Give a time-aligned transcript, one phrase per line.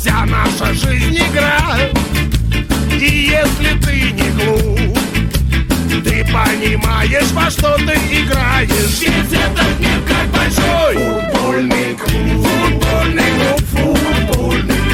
[0.00, 1.78] вся наша жизнь игра
[2.98, 4.98] И если ты не глуп
[6.04, 9.00] Ты понимаешь, во что ты играешь.
[9.00, 10.94] Ведь этот мир как большой.
[10.94, 14.89] Футбольный клуб Футбольный клуб Футбольный клуб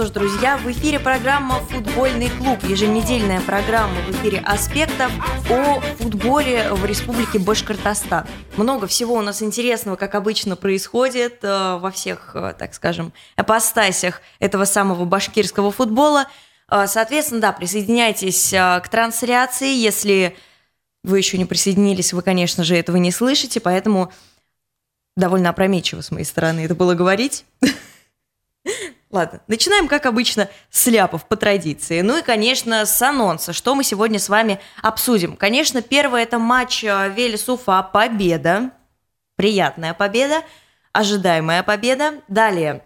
[0.00, 2.64] Что ж, друзья, в эфире программа «Футбольный клуб».
[2.64, 5.12] Еженедельная программа в эфире аспектов
[5.50, 8.26] о футболе в Республике Башкортостан.
[8.56, 14.22] Много всего у нас интересного, как обычно, происходит э, во всех, э, так скажем, апостасях
[14.38, 16.28] этого самого башкирского футбола.
[16.70, 19.74] Э, Соответственно, да, присоединяйтесь к трансляции.
[19.74, 20.34] Если
[21.04, 24.10] вы еще не присоединились, вы, конечно же, этого не слышите, поэтому
[25.14, 27.44] довольно опрометчиво с моей стороны это было говорить.
[29.10, 32.00] Ладно, начинаем, как обычно, с ляпов по традиции.
[32.00, 35.36] Ну и, конечно, с анонса, что мы сегодня с вами обсудим.
[35.36, 38.70] Конечно, первое– это матч э, Велес-Уфа «Победа».
[39.34, 40.42] Приятная победа,
[40.92, 42.20] ожидаемая победа.
[42.28, 42.84] Далее,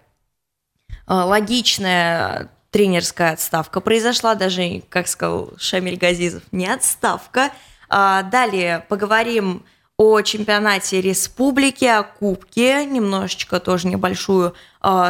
[0.88, 7.50] э, логичная тренерская отставка произошла, даже, как сказал Шамиль Газизов, не отставка.
[7.90, 9.64] А, Далее поговорим
[9.96, 14.54] о чемпионате республики, о кубке, немножечко тоже небольшую э,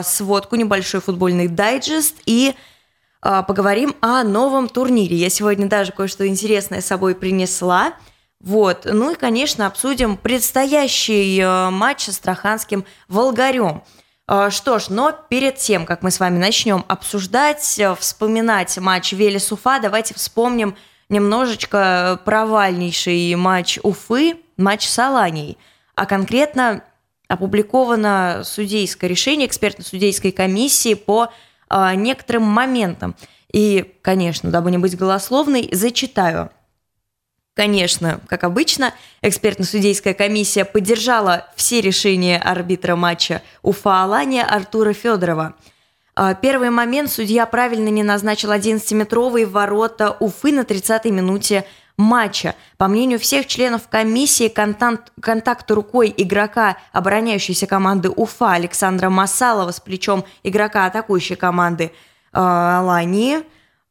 [0.03, 2.55] сводку, небольшой футбольный дайджест и
[3.23, 5.17] э, поговорим о новом турнире.
[5.17, 7.95] Я сегодня даже кое-что интересное с собой принесла.
[8.41, 8.85] Вот.
[8.85, 13.83] Ну и, конечно, обсудим предстоящий э, матч с Астраханским Волгарем.
[14.29, 19.13] Э, Что ж, но перед тем, как мы с вами начнем обсуждать, э, вспоминать матч
[19.15, 20.77] Велес-Уфа, давайте вспомним
[21.09, 25.57] немножечко провальнейший матч Уфы, матч с Аланией.
[25.95, 26.83] А конкретно
[27.35, 31.31] опубликовано судейское решение экспертно-судейской комиссии по
[31.69, 33.15] а, некоторым моментам.
[33.53, 36.51] И, конечно, дабы не быть голословной, зачитаю.
[37.55, 45.55] Конечно, как обычно, экспертно-судейская комиссия поддержала все решения арбитра матча Уфа-Алания Артура Федорова.
[46.17, 51.65] А, Первый момент судья правильно не назначил 11-метровые ворота Уфы на 30-й минуте
[51.97, 52.55] матча.
[52.77, 59.81] По мнению всех членов комиссии, контакт, контакт рукой игрока обороняющейся команды Уфа Александра Масалова с
[59.81, 61.91] плечом игрока атакующей команды э,
[62.33, 63.45] Алании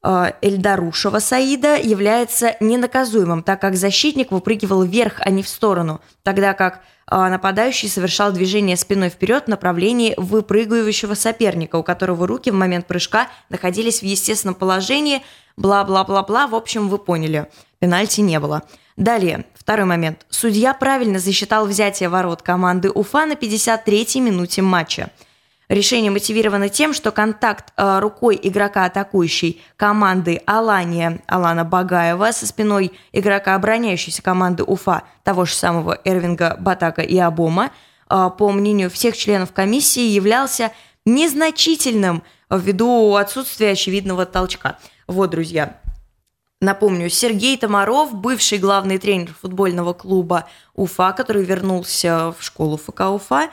[0.04, 6.82] Эльдарушева Саида является ненаказуемым, так как защитник выпрыгивал вверх, а не в сторону, тогда как
[7.10, 12.86] э, нападающий совершал движение спиной вперед в направлении выпрыгивающего соперника, у которого руки в момент
[12.86, 15.22] прыжка находились в естественном положении,
[15.56, 17.48] бла-бла-бла-бла, в общем, вы поняли,
[17.80, 18.64] пенальти не было.
[18.98, 20.26] Далее, второй момент.
[20.30, 25.10] Судья правильно засчитал взятие ворот команды Уфа на 53-й минуте матча.
[25.74, 32.92] Решение мотивировано тем, что контакт э, рукой игрока атакующей команды Алания Алана Багаева со спиной
[33.12, 37.72] игрока обороняющейся команды Уфа, того же самого Эрвинга Батака и Абома,
[38.08, 40.72] э, по мнению всех членов комиссии, являлся
[41.06, 44.78] незначительным ввиду отсутствия очевидного толчка.
[45.08, 45.80] Вот, друзья,
[46.62, 53.50] Напомню, Сергей Томаров, бывший главный тренер футбольного клуба Уфа, который вернулся в школу ФК Уфа,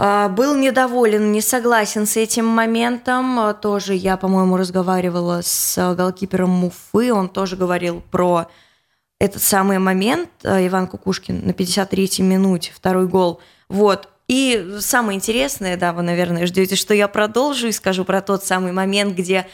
[0.00, 3.38] был недоволен, не согласен с этим моментом.
[3.38, 8.48] А, Тоже я, по-моему, разговаривала с голкипером Уфы, он тоже говорил про
[9.18, 10.30] этот самый момент.
[10.42, 13.40] А, Иван Кукушкин на 53-й минуте, второй гол.
[13.68, 14.08] Вот.
[14.26, 18.72] И самое интересное, да, вы, наверное, ждете, что я продолжу и скажу про тот самый
[18.72, 19.46] момент, где э,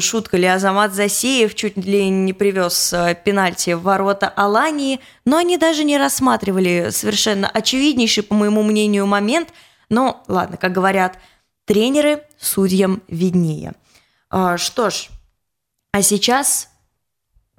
[0.00, 5.58] шутка ли, Азамат Засеев чуть ли не привез э, пенальти в ворота Алании, но они
[5.58, 9.50] даже не рассматривали совершенно очевиднейший, по моему мнению, момент.
[9.90, 11.18] Но, ладно, как говорят,
[11.66, 13.74] тренеры судьям виднее.
[14.32, 15.08] Э, что ж,
[15.92, 16.70] а сейчас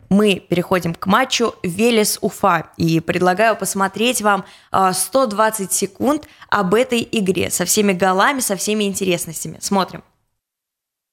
[0.09, 7.51] мы переходим к матчу Велес-Уфа и предлагаю посмотреть вам э, 120 секунд об этой игре
[7.51, 9.59] со всеми голами, со всеми интересностями.
[9.61, 10.03] Смотрим.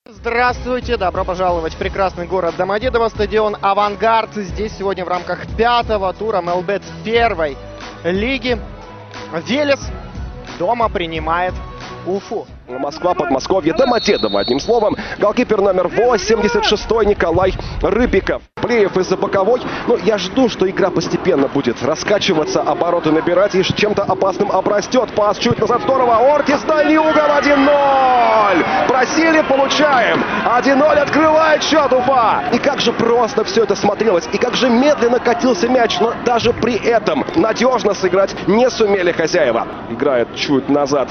[0.09, 4.35] Здравствуйте, добро пожаловать в прекрасный город Домодедово, стадион «Авангард».
[4.35, 7.57] Здесь сегодня в рамках пятого тура МЛБ первой
[8.03, 8.59] лиги
[9.47, 9.81] Велес
[10.59, 11.55] дома принимает
[12.05, 12.49] Уфу.
[12.69, 14.41] Москва, Подмосковье, Домодедово.
[14.41, 18.43] Одним словом, голкипер номер 86 Николай Рыбиков.
[18.63, 19.61] Плеев из-за боковой.
[19.87, 25.11] Но я жду, что игра постепенно будет раскачиваться, обороты набирать и чем-то опасным обрастет.
[25.15, 26.35] Пас чуть назад здорово.
[26.35, 28.89] Ортис, дальний угол 1-0.
[28.89, 30.23] Просили, получаем.
[30.47, 32.45] 1-0 открывает счет Уфа.
[32.53, 34.29] И как же просто все это смотрелось.
[34.33, 35.99] И как же медленно катился мяч.
[36.01, 39.67] Но даже при этом надежно сыграть не сумели хозяева.
[39.91, 41.09] Играет чуть назад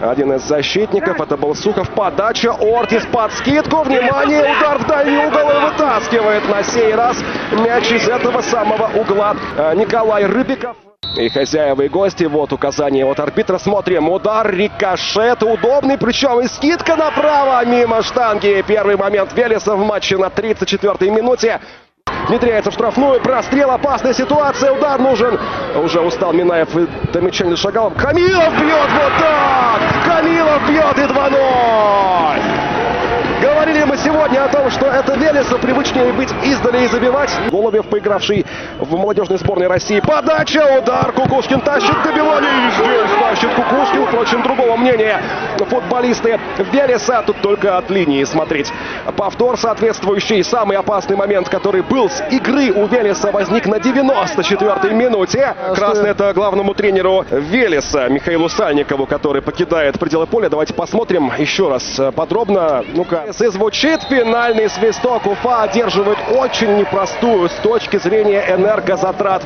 [0.00, 1.20] один из защитников.
[1.20, 1.90] Это был Сухов.
[1.90, 2.52] Подача.
[2.52, 3.82] Ортис под скидку.
[3.82, 4.56] Внимание.
[4.56, 5.50] Удар в дальний угол.
[5.50, 7.16] И вытаскивает на сей раз
[7.52, 10.76] мяч из этого самого угла э, Николай Рыбиков.
[11.16, 13.58] И хозяева и гости, вот указание от арбитра.
[13.58, 18.64] Смотрим, удар, рикошет, удобный, причем и скидка направо, мимо штанги.
[18.66, 21.60] Первый момент Велеса в матче на 34-й минуте.
[22.28, 25.38] Внедряется в штрафную, прострел, опасная ситуация, удар нужен.
[25.76, 27.44] Уже устал Минаев и до мяча.
[27.44, 29.80] Камилов бьет вот так!
[30.04, 32.73] Камилов бьет и 2-0!
[33.74, 37.30] Говорили мы сегодня о том, что это Велесу привычнее быть издали и забивать.
[37.50, 38.46] Голубев, поигравший
[38.78, 39.98] в молодежной сборной России.
[39.98, 41.10] Подача, удар.
[41.10, 42.68] Кукушкин тащит добивание.
[42.68, 44.06] И здесь тащит Кукушкин.
[44.06, 45.20] Впрочем, другого мнения
[45.58, 46.38] футболисты
[46.70, 47.24] Велеса.
[47.26, 48.72] Тут только от линии смотреть.
[49.16, 50.44] Повтор соответствующий.
[50.44, 55.52] Самый опасный момент, который был с игры у Велеса, возник на 94-й минуте.
[55.74, 60.48] Красный это главному тренеру Велеса Михаилу Сальникову, который покидает пределы поля.
[60.48, 62.84] Давайте посмотрим еще раз подробно.
[62.94, 63.32] Ну-ка, и
[63.64, 65.26] звучит финальный свисток.
[65.26, 69.42] Уфа одерживает очень непростую с точки зрения энергозатрат.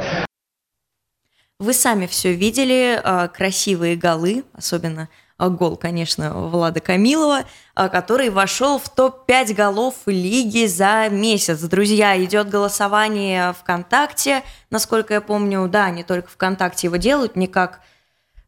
[1.60, 7.44] Вы сами все видели, а, красивые голы, особенно а, гол, конечно, Влада Камилова,
[7.76, 11.60] а, который вошел в топ-5 голов лиги за месяц.
[11.60, 17.82] Друзья, идет голосование ВКонтакте, насколько я помню, да, не только ВКонтакте его делают, не как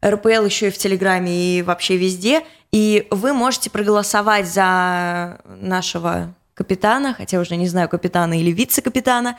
[0.04, 2.42] РПЛ еще и в Телеграме и вообще везде.
[2.72, 9.38] И вы можете проголосовать за нашего капитана, хотя уже не знаю, капитана или вице-капитана.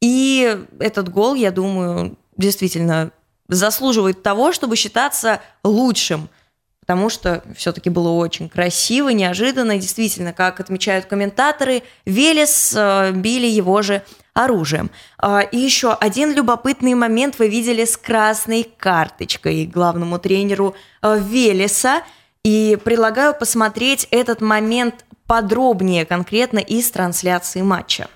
[0.00, 3.10] И этот гол, я думаю, действительно
[3.48, 6.28] заслуживает того, чтобы считаться лучшим–
[6.82, 9.78] потому что все-таки было очень красиво, неожиданно.
[9.78, 14.02] действительно, как отмечают комментаторы, Велес э, били его же
[14.34, 14.90] оружием.
[15.18, 22.02] А, и еще один любопытный момент вы видели с красной карточкой главному тренеру э, Велеса.
[22.44, 28.08] И предлагаю посмотреть этот момент подробнее, конкретно из трансляции матча.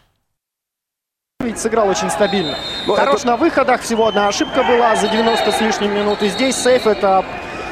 [1.40, 2.56] Ведь сыграл очень стабильно.
[2.86, 3.28] Но ну, Хорош это...
[3.28, 6.22] на выходах, всего одна ошибка была за 90 с лишним минут.
[6.22, 7.24] И здесь сейф это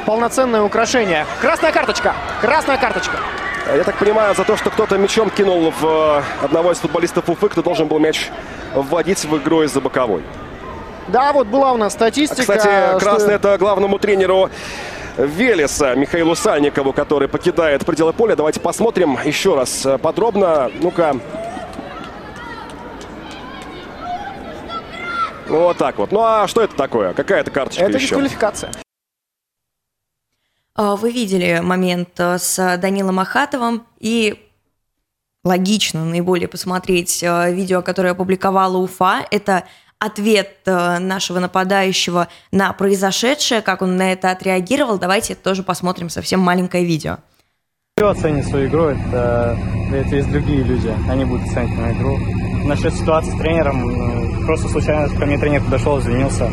[0.07, 1.27] полноценное украшение.
[1.41, 2.15] Красная карточка.
[2.41, 3.19] Красная карточка.
[3.67, 7.49] Я так понимаю, за то, что кто-то мячом кинул в э, одного из футболистов Уфы,
[7.49, 8.31] кто должен был мяч
[8.75, 10.23] вводить в игру из-за боковой.
[11.09, 12.43] Да, вот была у нас статистика.
[12.43, 13.49] Кстати, красный что...
[13.49, 14.51] это главному тренеру
[15.17, 18.37] Велеса Михаилу Сальникову, который покидает пределы поля.
[18.37, 20.71] Давайте посмотрим еще раз подробно.
[20.81, 21.17] Ну-ка.
[25.49, 26.13] Вот так вот.
[26.13, 27.13] Ну а что это такое?
[27.13, 28.09] Какая это карточка это еще?
[28.09, 28.71] Дисквалификация.
[30.77, 34.41] А, вы видели момент э, с Данилом Ахатовым, и
[35.45, 39.25] логично наиболее посмотреть э, видео, которое опубликовала Уфа.
[39.31, 39.65] Это
[40.01, 44.99] ответ э, нашего нападающего на произошедшее, как он на это отреагировал.
[44.99, 47.19] Давайте тоже посмотрим совсем маленькое видео.
[47.97, 49.57] Кто оценит свою игру, это,
[49.93, 52.19] это есть другие люди, они будут оценить мою игру.
[52.67, 56.51] Насчет ситуации с тренером, ну, просто случайно ко мне тренер подошел, извинился,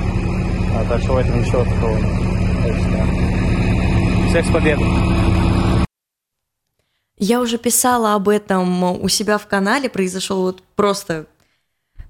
[0.75, 3.40] а так что в этом ничего такого нет.
[4.31, 4.87] Всех с победой!
[7.17, 11.25] Я уже писала об этом у себя в канале, произошел вот просто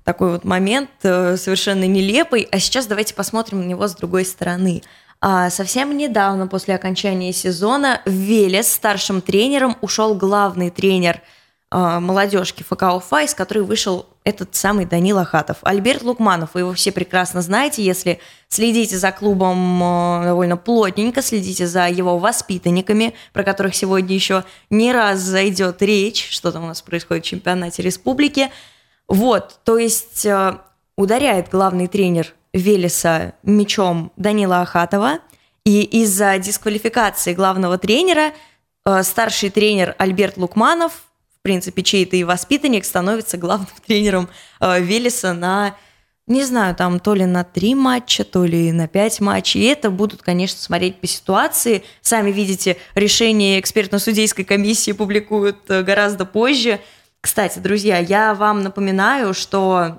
[0.04, 4.84] такой вот момент э, совершенно нелепый, а сейчас давайте посмотрим на него с другой стороны.
[5.20, 11.24] А совсем недавно, после окончания сезона, в Велес старшим тренером ушел главный тренер–
[11.72, 15.58] молодежки ФК Уфа, из которой вышел этот самый Данил Ахатов.
[15.64, 21.66] Альберт Лукманов, вы его все прекрасно знаете, если следите за клубом э, довольно плотненько, следите
[21.66, 26.82] за его воспитанниками, про которых сегодня еще не раз зайдет речь, что там у нас
[26.82, 28.52] происходит в чемпионате республики.
[29.08, 30.58] Вот, то есть э,
[30.98, 35.20] ударяет главный тренер Велеса мячом Данила Ахатова,
[35.64, 38.34] и из-за дисквалификации главного тренера
[38.86, 41.06] э, старший тренер Альберт Лукманов–
[41.42, 44.30] в принципе, чей-то и воспитанник становится главным тренером
[44.60, 45.76] э, Велеса на,
[46.28, 49.62] не знаю, там то ли на три матча, то ли на пять матчей.
[49.62, 51.84] И это будут, конечно, смотреть по ситуации.
[52.02, 56.80] Сами видите, решение экспертно-судейской комиссии публикуют э, гораздо позже.
[57.22, 59.98] Кстати, друзья, я вам напоминаю, что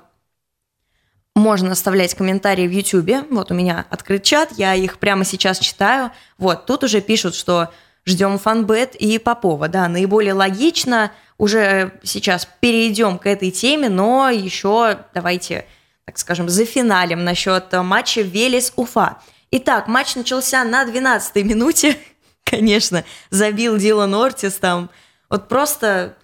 [1.35, 3.29] можно оставлять комментарии в YouTube.
[3.31, 6.11] Вот у меня открыт чат, я их прямо сейчас читаю.
[6.37, 7.69] Вот, тут уже пишут, что
[8.05, 9.67] ждем фанбет и Попова.
[9.67, 15.65] Да, наиболее логично уже сейчас перейдем к этой теме, но еще давайте,
[16.05, 19.17] так скажем, за финалем насчет матча Велес-Уфа.
[19.51, 21.97] Итак, матч начался на 12-й минуте.
[22.43, 24.89] Конечно, забил Дилан Ортис там.
[25.29, 26.15] Вот просто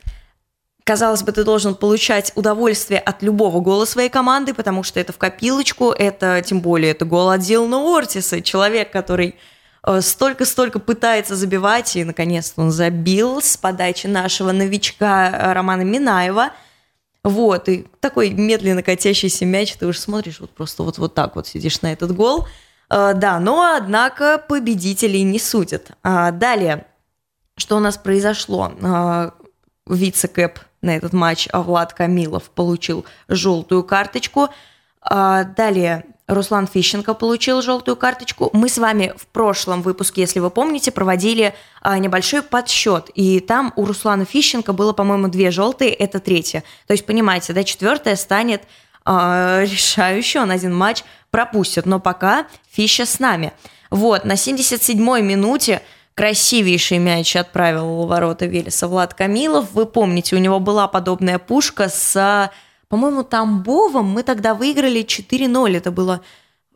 [0.84, 5.20] казалось бы, ты должен получать удовольствие от любого гола своей команды, потому что это в
[5.20, 9.36] копилочку, это тем более это гол от Дилана Ортиса, человек, который Э,
[10.02, 16.52] столько-столько пытается забивать, и наконец-то он забил с подачи нашего новичка э, Романа Минаева.
[17.24, 21.48] Вот, и такой медленно катящийся мяч, ты уже смотришь, вот просто вот, вот так вот
[21.48, 22.48] сидишь на этот гол.
[22.90, 25.92] А, да, но, однако, победителей не судят.
[26.02, 26.86] А, далее,
[27.58, 28.72] что у нас произошло?
[29.86, 34.50] Вице-кэп на этот матч Влад Камилов получил желтую карточку.
[35.04, 38.52] Далее, Руслан Фищенко получил желтую карточку.
[38.54, 43.10] Мы с вами в прошлом выпуске, если вы помните, проводили а, небольшой подсчет.
[43.16, 46.64] И там у Руслана Фищенко было, по-моему, две желтые, это третья.
[46.86, 48.62] То есть, понимаете, да, четвертая станет
[49.06, 51.88] а, решающей, он один матч пропустит.
[51.88, 53.52] Но пока Фища с нами.
[53.90, 55.82] Вот, на 77-й минуте
[56.14, 59.72] красивейший мяч отправил в ворота Велеса Влад Камилов.
[59.74, 62.52] Вы помните, у него была подобная пушка с
[62.90, 65.78] по-моему, Тамбовом мы тогда выиграли 4-0.
[65.78, 66.22] Это было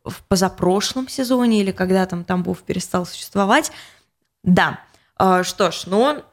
[0.05, 3.72] в позапрошлом сезоне или когда там Тамбов перестал существовать.
[4.43, 4.79] Да.
[5.17, 6.24] А, что ж, ну,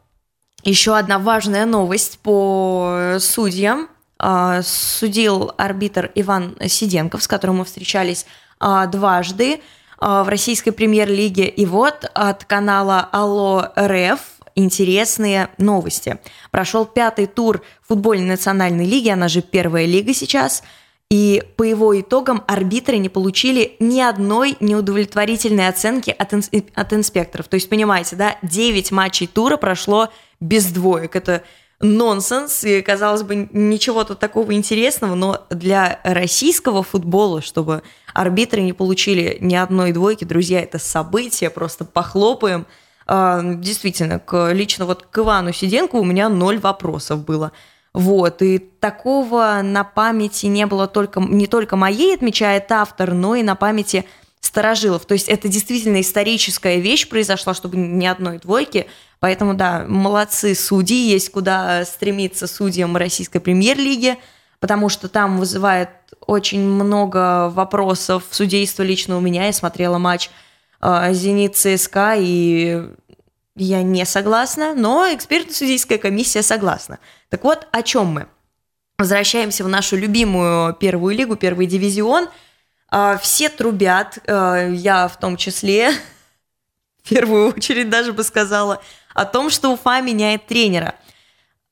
[0.63, 3.89] еще одна важная новость по судьям.
[4.19, 8.27] А, судил арбитр Иван Сиденков, с которым мы встречались
[8.59, 9.63] а, дважды
[9.99, 11.47] в российской премьер-лиге.
[11.47, 14.21] И вот от канала Алло РФ
[14.55, 16.19] интересные новости.
[16.51, 20.63] Прошел пятый тур футбольной национальной лиги, она же первая лига сейчас,
[21.11, 27.49] и по его итогам арбитры не получили ни одной неудовлетворительной оценки от, инс- от инспекторов.
[27.49, 31.17] То есть, понимаете, да, 9 матчей тура прошло без двоек.
[31.17, 31.43] Это
[31.81, 37.83] нонсенс, и, казалось бы, ничего тут такого интересного, но для российского футбола, чтобы
[38.15, 42.67] арбитры не получили ни одной двойки, друзья, это событие, просто похлопаем–
[43.11, 47.51] действительно, к, лично вот к Ивану Сиденко у меня ноль вопросов было.
[47.93, 53.43] Вот, и такого на памяти не было только, не только моей, отмечает автор, но и
[53.43, 54.05] на памяти
[54.41, 55.07] старожилов.
[55.07, 58.87] То есть это действительно историческая вещь произошла, чтобы ни одной двойки.
[59.19, 64.19] Поэтому, да, молодцы судьи, есть куда стремиться судьям российской премьер-лиги,
[64.61, 65.91] потому что там вызывает
[66.27, 69.47] очень много вопросов судейства лично у меня.
[69.47, 70.50] Я смотрела матч а,
[70.83, 72.91] «Зенит ЦСКА», и
[73.57, 76.99] я не согласна, но экспертно-судейская комиссия согласна.
[77.29, 78.27] Так вот, о чем мы?
[78.99, 82.29] Возвращаемся в нашу любимую первую лигу, первый дивизион.
[82.91, 85.93] А, все трубят, а, я в том числе,
[87.03, 88.83] в первую очередь даже бы сказала,
[89.15, 90.95] о том, что Уфа меняет тренера.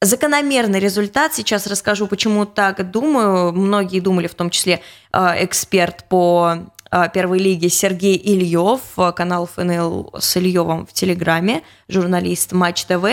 [0.00, 3.52] Закономерный результат, сейчас расскажу, почему так думаю.
[3.52, 4.80] Многие думали, в том числе
[5.12, 6.70] эксперт по
[7.12, 13.04] первой лиги Сергей Ильев, э, канал ФНЛ с Ильевым в Телеграме, журналист Матч ТВ,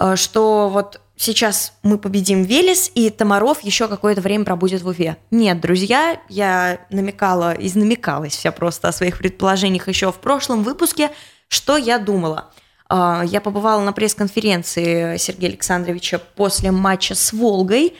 [0.00, 5.16] э, что вот сейчас мы победим Велес, и Тамаров еще какое-то время пробудет в Уфе.
[5.30, 11.10] Нет, друзья, я намекала, изнамекалась вся просто о своих предположениях еще в прошлом выпуске,
[11.48, 12.50] что я думала.
[12.90, 17.94] Я побывала на пресс-конференции Сергея Александровича после матча с Волгой,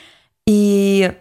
[0.47, 1.13] и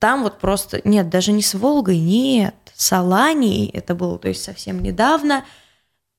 [0.00, 0.80] там вот просто...
[0.82, 5.44] Нет, даже не с Волгой, нет с Аланией, это было, то есть совсем недавно,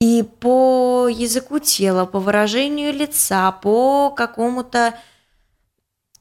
[0.02, 4.94] и по языку тела, по выражению лица, по какому-то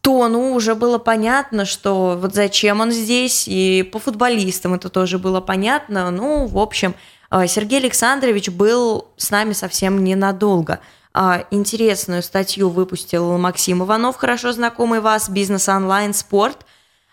[0.00, 5.40] тону уже было понятно, что вот зачем он здесь, и по футболистам это тоже было
[5.40, 6.08] понятно.
[6.12, 6.94] Ну, в общем,
[7.32, 10.78] э, Сергей Александрович был с нами совсем ненадолго.
[11.12, 16.64] А, интересную статью выпустил Максим Иванов, хорошо знакомый вас, «Бизнес онлайн спорт».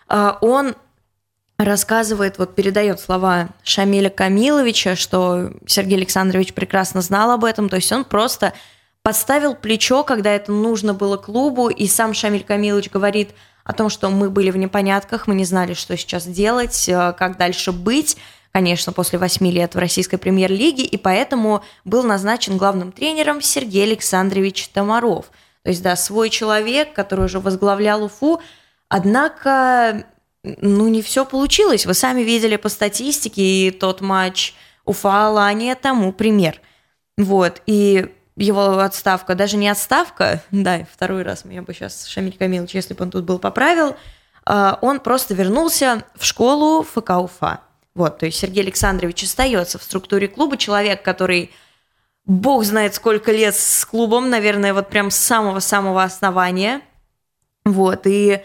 [0.06, 0.76] А, он
[1.58, 7.90] рассказывает, вот передает слова Шамиля Камиловича, что Сергей Александрович прекрасно знал об этом, то есть
[7.92, 8.52] он просто
[9.02, 13.30] подставил плечо, когда это нужно было клубу, и сам Шамиль Камилович говорит
[13.64, 17.36] о том, что мы были в непонятках, мы не знали, что сейчас делать, э, как
[17.36, 18.16] дальше быть,
[18.52, 24.68] конечно, после восьми лет в российской премьер-лиге, и поэтому был назначен главным тренером Сергей Александрович
[24.68, 25.26] Тамаров.
[25.62, 28.40] То есть, да, свой человек, который уже возглавлял УФУ,
[28.88, 30.06] однако
[30.60, 31.86] ну, не все получилось.
[31.86, 36.60] Вы сами видели по статистике, и тот матч Уфа-Алания тому пример.
[37.16, 42.74] Вот, и его отставка, даже не отставка, да, второй раз меня бы сейчас Шамиль Камилович,
[42.74, 43.96] если бы он тут был, поправил,
[44.44, 47.60] а, он просто вернулся в школу ФК Уфа.
[47.94, 51.50] Вот, то есть Сергей Александрович остается в структуре клуба, человек, который
[52.26, 56.82] бог знает сколько лет с клубом, наверное, вот прям с самого-самого основания.
[57.64, 58.42] Вот, и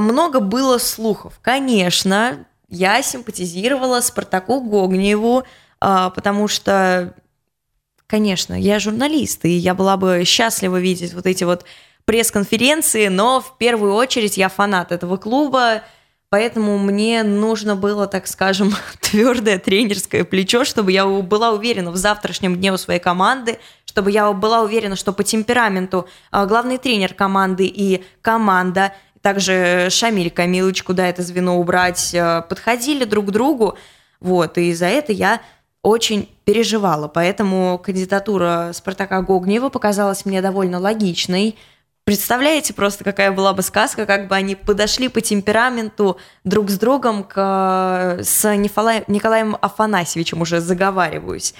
[0.00, 1.38] много было слухов.
[1.42, 5.44] Конечно, я симпатизировала Спартаку Гогниеву,
[5.80, 7.14] э, потому что,
[8.06, 11.64] конечно, я журналист, и я была бы счастлива видеть вот эти вот
[12.04, 15.82] пресс-конференции, но в первую очередь я фанат этого клуба,
[16.32, 22.56] Поэтому мне нужно было, так скажем, твердое тренерское плечо, чтобы я была уверена в завтрашнем
[22.56, 27.66] дне у своей команды, чтобы я была уверена, что по темпераменту э, главный тренер команды
[27.66, 33.78] и команда также Шамиль Камилович, куда это звено убрать, э, подходили друг к другу.
[34.20, 35.40] Вот, и за это я
[35.82, 37.08] очень переживала.
[37.08, 41.56] Поэтому кандидатура Спартака Гогнева показалась мне довольно логичной.
[42.04, 47.22] Представляете просто, какая была бы сказка, как бы они подошли по темпераменту друг с другом
[47.22, 51.54] к, с Николаем, Николаем Афанасьевичем, уже заговариваюсь.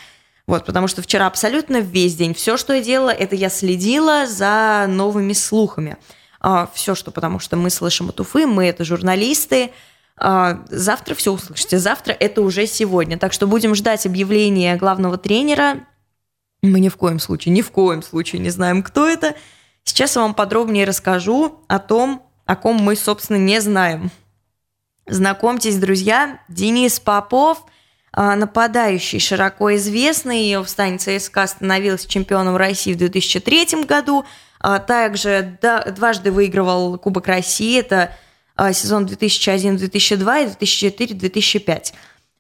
[0.49, 4.87] Вот, потому что вчера абсолютно весь день все, что я делала, это я следила за
[4.89, 5.97] новыми слухами.
[6.45, 9.71] А, все, что потому что мы слышим от Уфы, мы это журналисты,
[10.17, 11.79] а, завтра все услышите.
[11.79, 13.17] Завтра это уже сегодня.
[13.17, 15.87] Так что будем ждать объявления главного тренера.
[16.63, 19.37] Мы ни в коем случае, ни в коем случае не знаем, кто это.
[19.85, 24.11] Сейчас я вам подробнее расскажу о том, о ком мы, собственно, не знаем.
[25.07, 27.65] Знакомьтесь, друзья, Денис Попов,
[28.13, 30.57] а, нападающий, широко известный.
[30.59, 34.25] В стане ЦСКА становился чемпионом России в 2003 году.
[34.63, 35.59] А, также
[35.95, 37.81] дважды выигрывал Кубок России.
[37.81, 38.17] Это
[38.55, 41.93] а, сезон 2001-2002 и 2004-2005.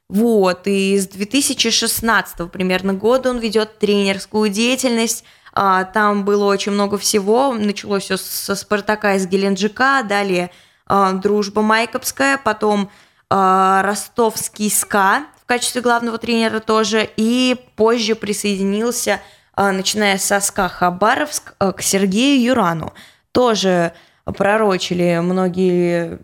[0.09, 5.25] Вот, и с 2016 примерно года он ведет тренерскую деятельность.
[5.53, 7.53] А, там было очень много всего.
[7.53, 10.51] Началось все со Спартака из Геленджика, далее
[10.89, 12.91] Дружба Майкопская, потом
[13.31, 19.21] Ростовский СКА в качестве главного тренера тоже, и позже присоединился,
[19.57, 22.93] начиная со СКА Хабаровск, к Сергею Юрану.
[23.33, 23.93] Тоже
[24.25, 26.19] пророчили многие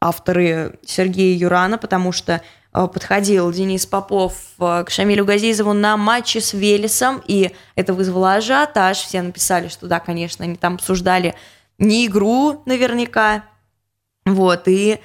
[0.00, 2.42] авторы Сергея Юрана, потому что
[2.72, 8.98] э, подходил Денис Попов к Шамилю Газизову на матче с Велесом, и это вызвало ажиотаж.
[8.98, 11.34] Все написали, что да, конечно, они там обсуждали
[11.78, 13.44] не игру наверняка.
[14.24, 15.00] Вот, и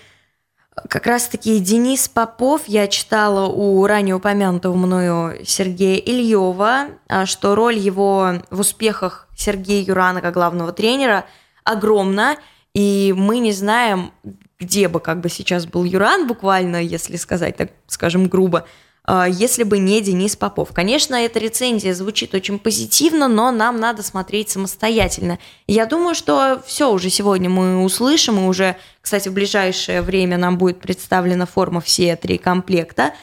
[0.88, 7.78] как раз-таки Денис Попов, я читала у ранее упомянутого мною Сергея Ильева, а, что роль
[7.78, 11.26] его в успехах Сергея Юрана как главного тренера–
[11.64, 12.38] огромна,
[12.74, 14.12] и мы не знаем,
[14.60, 18.66] где бы как бы сейчас был Юран, буквально, если сказать так, скажем, грубо,
[19.08, 20.70] если бы не Денис Попов.
[20.74, 25.40] Конечно, эта рецензия звучит очень позитивно, но нам надо смотреть самостоятельно.
[25.68, 30.58] Я думаю, что все уже сегодня мы услышим, и уже, кстати, в ближайшее время нам
[30.58, 33.14] будет представлена форма все три комплекта.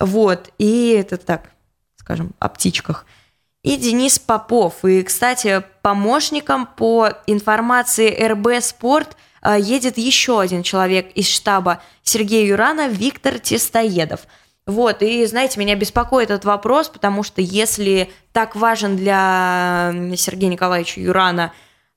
[0.00, 1.50] Вот, и это так,
[1.96, 3.04] скажем, о птичках–
[3.64, 4.84] и Денис Попов.
[4.84, 12.46] И, кстати, помощником по информации РБ «Спорт» а, едет еще один человек из штаба Сергея
[12.46, 14.20] Юрана, Виктор Тестоедов.
[14.66, 21.00] Вот, и, знаете, меня беспокоит этот вопрос, потому что если так важен для Сергея Николаевича
[21.00, 21.52] Юрана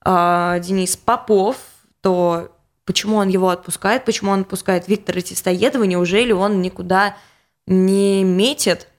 [0.06, 1.58] э, Денис Попов,
[2.02, 2.50] то
[2.84, 7.16] почему он его отпускает, почему он отпускает Виктора Тестоедова, неужели он никуда
[7.68, 8.90] не метит?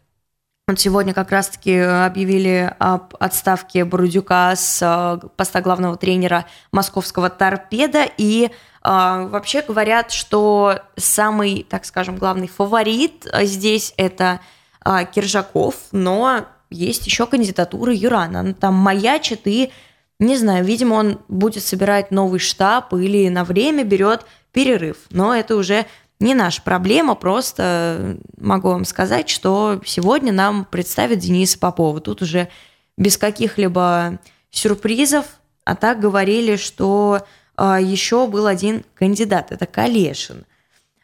[0.68, 8.06] Вот сегодня как раз-таки объявили об отставке Бурдюка с э, поста главного тренера московского торпеда.
[8.18, 8.50] И э,
[8.90, 14.40] вообще говорят, что самый, так скажем, главный фаворит здесь это
[14.84, 18.40] э, Киржаков, но есть еще кандидатура Юрана.
[18.40, 19.70] Она там маячит и,
[20.18, 24.96] не знаю, видимо, он будет собирать новый штаб или на время берет перерыв.
[25.10, 25.86] Но это уже
[26.20, 32.00] не наша проблема, просто могу вам сказать, что сегодня нам представят Дениса Попова.
[32.00, 32.48] Тут уже
[32.96, 34.18] без каких-либо
[34.50, 35.26] сюрпризов,
[35.64, 37.24] а так говорили, что а,
[37.58, 40.44] еще был один кандидат, это Калешин.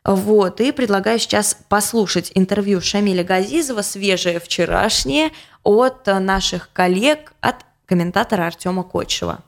[0.05, 5.31] Вот, и предлагаю сейчас послушать интервью Шамиля Газизова, свежее вчерашнее,
[5.63, 9.41] от наших коллег, от комментатора Артема Котчева.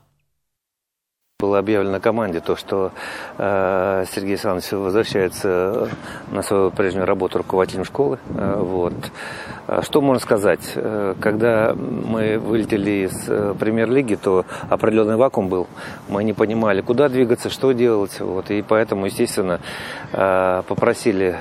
[1.39, 2.91] Было объявлено команде то, что
[3.37, 5.87] э, Сергей Александрович возвращается
[6.31, 8.17] на свою прежнюю работу руководителем школы.
[8.29, 8.95] Э, вот.
[9.67, 10.61] А что можно сказать?
[10.75, 15.67] Э, когда мы вылетели из э, премьер-лиги, то определенный вакуум был.
[16.07, 18.17] Мы не понимали, куда двигаться, что делать.
[18.21, 18.49] Вот.
[18.49, 19.59] И поэтому, естественно,
[20.13, 21.35] э, попросили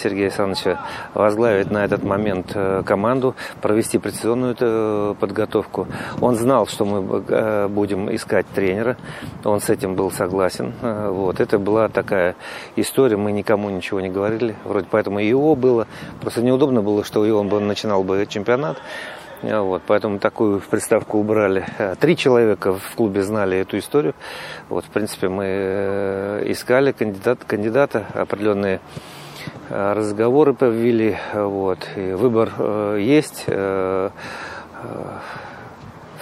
[0.00, 0.78] Сергея Александровича
[1.12, 5.88] возглавить на этот момент команду, провести предсезонную подготовку.
[6.20, 8.96] Он знал, что мы будем искать тренера.
[9.44, 10.72] Он с этим был согласен.
[10.80, 11.40] Вот.
[11.40, 12.36] Это была такая
[12.76, 13.16] история.
[13.16, 14.54] Мы никому ничего не говорили.
[14.64, 15.88] Вроде поэтому и его было.
[16.20, 18.76] Просто неудобно было, что и он был начинал бы чемпионат.
[19.42, 21.66] Вот, поэтому такую приставку убрали.
[21.98, 24.14] Три человека в клубе знали эту историю.
[24.68, 28.80] Вот, в принципе, мы э, искали кандидат, кандидата, определенные
[29.68, 31.16] э, разговоры повели.
[31.34, 33.44] Вот, и выбор э, есть.
[33.46, 34.12] В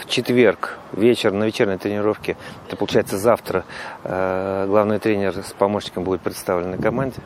[0.07, 2.37] четверг вечер на вечерней тренировке,
[2.67, 3.65] это получается завтра,
[4.03, 7.21] главный тренер с помощником будет представлен на команде.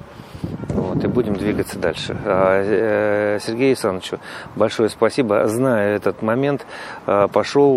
[0.68, 2.16] Вот, и будем двигаться дальше.
[2.24, 4.18] А, э, Сергею Александровичу
[4.56, 5.46] большое спасибо.
[5.46, 6.66] Зная этот момент,
[7.06, 7.76] э, пошел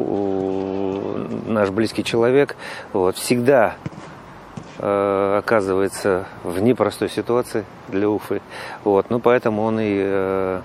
[1.46, 2.56] наш близкий человек.
[2.94, 3.76] Вот, всегда
[4.80, 8.42] э, оказывается в непростой ситуации для Уфы.
[8.84, 10.62] Вот, ну, поэтому он и э,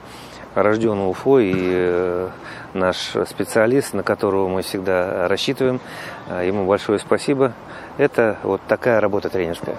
[0.54, 2.28] рожден Уфой, и э,
[2.74, 5.80] наш специалист, на которого мы всегда рассчитываем,
[6.28, 7.52] ему большое спасибо.
[7.98, 9.76] Это вот такая работа тренерская.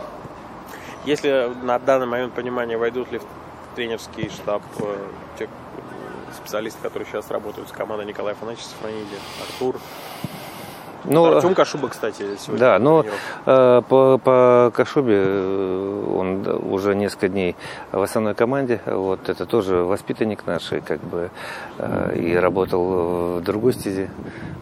[1.06, 4.96] Если на данный момент понимания войдут ли в тренерский штаб э,
[5.38, 5.50] те
[6.34, 9.76] специалисты, которые сейчас работают с командой Николая Афанасьевича Сафрониди, Артур,
[11.06, 12.60] ну, Артем Кашуба, кстати, сегодня.
[12.60, 13.06] Да, но
[13.46, 17.56] э, по, по Кашубе э, он уже несколько дней
[17.92, 18.80] в основной команде.
[18.86, 21.30] Вот это тоже воспитанник нашей, как бы,
[21.78, 24.10] э, и работал в другой стезе.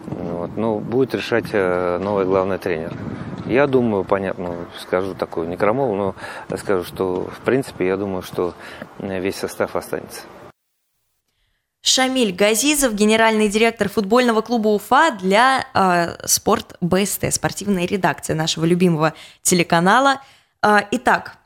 [0.06, 2.92] Вот, ну, будет решать э, новый главный тренер.
[3.52, 5.94] Я думаю, понятно, скажу такую некромолу,
[6.48, 8.54] но скажу, что в принципе я думаю, что
[8.98, 10.22] весь состав останется.
[11.82, 19.12] Шамиль Газизов, генеральный директор футбольного клуба Уфа для э, Спорт БСТ, спортивная редакция нашего любимого
[19.42, 20.22] телеканала.
[20.62, 21.36] Э, итак,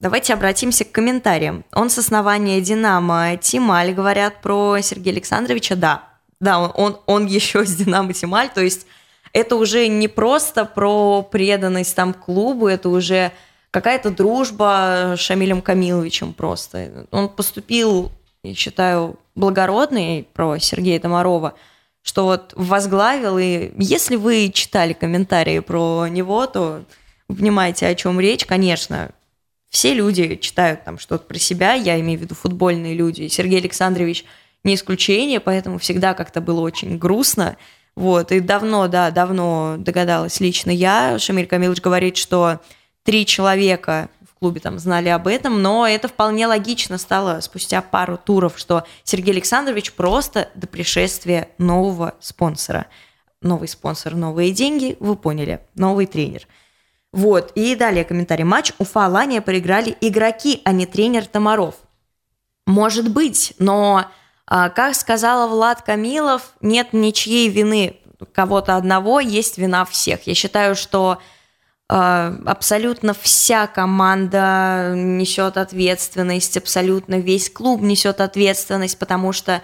[0.00, 1.64] давайте обратимся к комментариям.
[1.74, 6.04] Он с основания «Динамо» Тималь, говорят про Сергея Александровича, да.
[6.40, 8.86] Да, он, он, он еще с «Динамо» Тималь, то есть
[9.32, 13.32] это уже не просто про преданность там клубу, это уже
[13.70, 17.06] какая-то дружба с Шамилем Камиловичем просто.
[17.10, 18.10] Он поступил
[18.42, 21.54] я считаю, благородный про Сергея Томарова,
[22.02, 26.84] что вот возглавил, и если вы читали комментарии про него, то
[27.26, 29.10] понимаете, о чем речь, конечно.
[29.68, 33.28] Все люди читают там что-то про себя, я имею в виду футбольные люди.
[33.28, 34.24] Сергей Александрович
[34.64, 37.56] не исключение, поэтому всегда как-то было очень грустно.
[37.96, 41.18] Вот, и давно, да, давно догадалась лично я.
[41.18, 42.60] Шамиль Камилович говорит, что
[43.02, 44.08] три человека
[44.40, 49.32] клубе там знали об этом, но это вполне логично стало спустя пару туров, что Сергей
[49.32, 52.86] Александрович просто до пришествия нового спонсора.
[53.42, 56.46] Новый спонсор, новые деньги, вы поняли, новый тренер.
[57.12, 58.44] Вот, и далее комментарий.
[58.44, 61.74] Матч Уфа-Алания проиграли игроки, а не тренер Томаров.
[62.66, 64.06] Может быть, но,
[64.50, 67.96] как сказала Влад Камилов, нет ничьей вины
[68.32, 70.26] кого-то одного, есть вина всех.
[70.26, 71.18] Я считаю, что
[71.88, 79.62] а, абсолютно вся команда несет ответственность, абсолютно весь клуб несет ответственность, потому что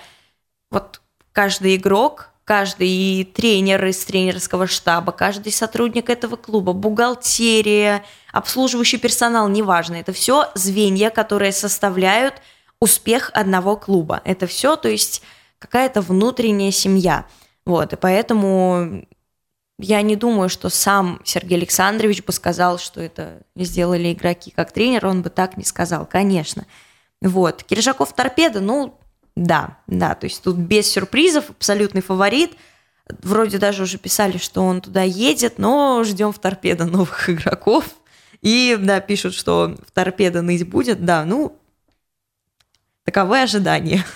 [0.71, 1.01] вот
[1.33, 9.97] каждый игрок, каждый тренер из тренерского штаба, каждый сотрудник этого клуба, бухгалтерия, обслуживающий персонал, неважно,
[9.97, 12.35] это все звенья, которые составляют
[12.81, 14.21] успех одного клуба.
[14.25, 15.23] Это все, то есть
[15.59, 17.27] какая-то внутренняя семья.
[17.65, 19.07] Вот, и поэтому
[19.79, 25.07] я не думаю, что сам Сергей Александрович бы сказал, что это сделали игроки как тренер,
[25.07, 26.67] он бы так не сказал, конечно.
[27.21, 27.63] Вот.
[27.63, 28.99] Киржаков торпеда, ну,
[29.37, 32.57] да, да, то есть тут без сюрпризов, абсолютный фаворит.
[33.23, 37.85] Вроде даже уже писали, что он туда едет, но ждем в торпедо новых игроков.
[38.41, 41.59] И, да, пишут, что в торпедо ныть будет, да, ну,
[43.07, 44.05] таковы ожидания.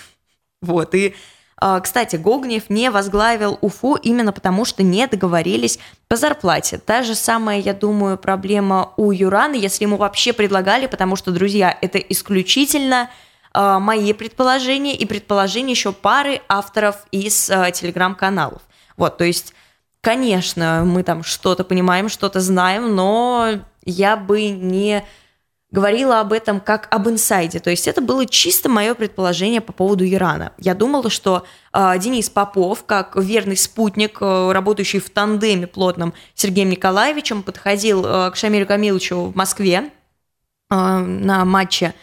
[0.62, 1.14] Вот, и
[1.56, 6.78] а, кстати, Гогнев не возглавил Уфу именно потому, что не договорились по зарплате.
[6.78, 11.76] Та же самая, я думаю, проблема у Юрана, если ему вообще предлагали, потому что, друзья,
[11.80, 13.10] это исключительно
[13.52, 18.62] а, мои предположения и предположения еще пары авторов из а, телеграм-каналов.
[18.96, 19.52] Вот, то есть,
[20.00, 25.04] конечно, мы там что-то понимаем, что-то знаем, но я бы не
[25.70, 27.60] говорила об этом как об инсайде.
[27.60, 30.52] То есть это было чисто мое предположение по поводу Ирана.
[30.58, 36.42] Я думала, что э, Денис Попов, как верный спутник, э, работающий в тандеме плотном с
[36.42, 39.90] Сергеем Николаевичем, подходил э, к Шамилю Камиловичу в Москве
[40.70, 41.94] э, на матче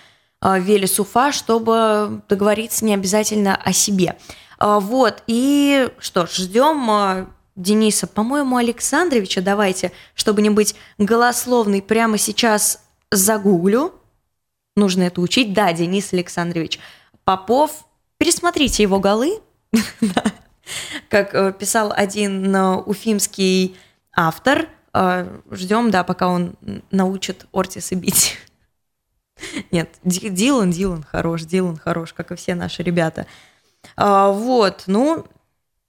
[0.42, 4.18] э, Велес-Уфа, чтобы договориться не обязательно о себе.
[4.60, 7.26] Э, вот, и что ж, ждем э,
[7.58, 13.94] Дениса, по-моему, Александровича, давайте, чтобы не быть голословной, прямо сейчас загуглю.
[14.76, 15.54] Нужно это учить.
[15.54, 16.80] Да, Денис Александрович
[17.24, 17.86] Попов.
[18.18, 19.40] Пересмотрите его голы.
[21.10, 23.78] Как э, писал один э, уфимский
[24.16, 24.70] автор.
[24.94, 26.56] Э, Ждем, да, пока он
[26.92, 28.38] научит Ортиса бить.
[29.72, 33.28] Нет, Дилан, Дилан хорош, Дилан хорош, как и все наши ребята.
[33.96, 35.28] Вот, ну,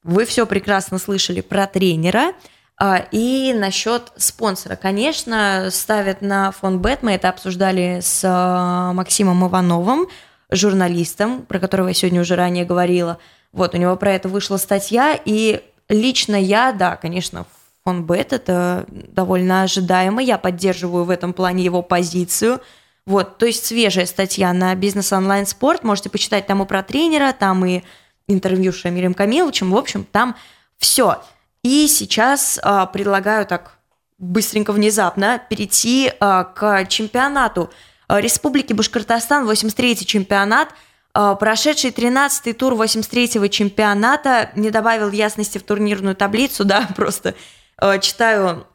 [0.02, 2.32] вы все прекрасно слышали про тренера.
[2.80, 4.76] А, и насчет спонсора.
[4.76, 10.06] Конечно, ставят на фонд Бэт, мы это обсуждали с а, Максимом Ивановым,
[10.50, 13.18] журналистом, про которого я сегодня уже ранее говорила.
[13.52, 17.46] Вот, у него про это вышла статья, и лично я, да, конечно,
[17.82, 22.60] фонд Бэт это довольно ожидаемо, я поддерживаю в этом плане его позицию.
[23.06, 27.32] Вот, то есть свежая статья на бизнес онлайн спорт, можете почитать там и про тренера,
[27.32, 27.82] там и
[28.28, 30.36] интервью с Шамилем Камиловичем, в общем, там
[30.76, 31.22] все.
[31.62, 33.78] И сейчас а, предлагаю так
[34.18, 37.70] быстренько, внезапно перейти а, к чемпионату
[38.08, 40.70] а, Республики Башкортостан, 83-й чемпионат,
[41.14, 47.34] а, прошедший 13-й тур 83-го чемпионата, не добавил ясности в турнирную таблицу, да, просто
[47.76, 48.66] а, читаю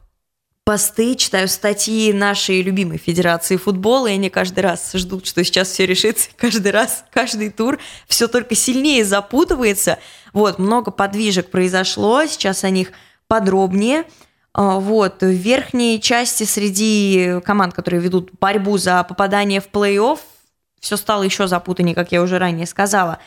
[0.66, 5.86] посты, читаю статьи нашей любимой Федерации футбола, и они каждый раз ждут, что сейчас все
[5.86, 6.30] решится.
[6.38, 10.00] Каждый раз, каждый тур все только сильнее запутывается.
[10.34, 12.92] Вот, много подвижек произошло, сейчас о них
[13.28, 14.06] подробнее.
[14.54, 20.20] А, вот, в верхней части среди команд, которые ведут борьбу за попадание в плей-офф,
[20.80, 23.20] все стало еще запутаннее, как я уже ранее сказала.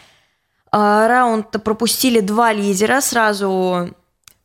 [0.71, 3.95] А, раунд пропустили два лидера, сразу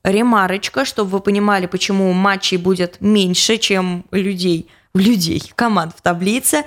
[0.04, 6.64] ремарочка, чтобы вы понимали, почему матчей будет меньше, чем людей, людей, команд в таблице.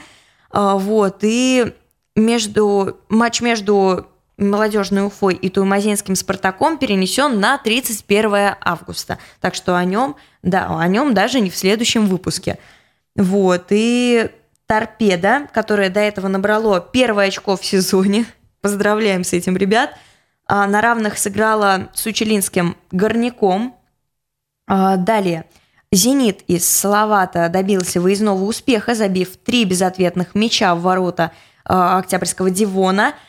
[0.50, 1.72] А, вот, и
[2.14, 9.18] между, матч между молодежной Уфой и Туймазинским Спартаком перенесен на 31 августа.
[9.40, 12.58] Так что о нем, да, о нем даже не в следующем выпуске.
[13.16, 14.30] Вот, и
[14.66, 18.26] Торпеда, которая до этого набрало первое очко в сезоне,
[18.60, 19.90] поздравляем с этим, ребят,
[20.46, 23.76] а, на равных сыграла с Учелинским горняком.
[24.66, 25.44] А, далее,
[25.92, 31.30] «Зенит» из Салавата добился выездного успеха, забив три безответных мяча в ворота
[31.64, 33.14] а, Октябрьского Дивона–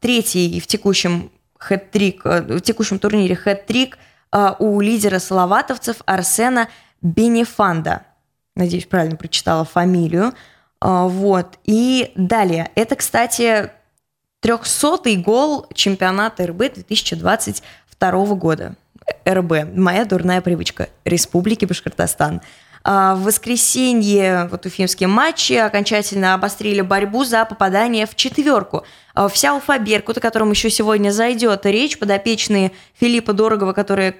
[0.00, 3.98] третий в текущем хэт-трик, э, в текущем турнире хэт-трик
[4.32, 6.68] э, у лидера салаватовцев Арсена
[7.02, 8.02] Бенефанда.
[8.54, 10.32] Надеюсь, правильно прочитала фамилию.
[10.80, 11.58] Э, вот.
[11.64, 12.70] И далее.
[12.74, 13.70] Это, кстати,
[14.42, 18.74] 300-й гол чемпионата РБ 2022 года.
[19.26, 19.74] РБ.
[19.74, 20.88] Моя дурная привычка.
[21.04, 22.40] Республики Башкортостан.
[22.88, 28.84] А, в воскресенье вот уфимские матчи окончательно обострили борьбу за попадание в четверку.
[29.12, 34.14] А, вся Уфа Беркут, о котором еще сегодня зайдет речь, подопечные Филиппа Дорогова, которые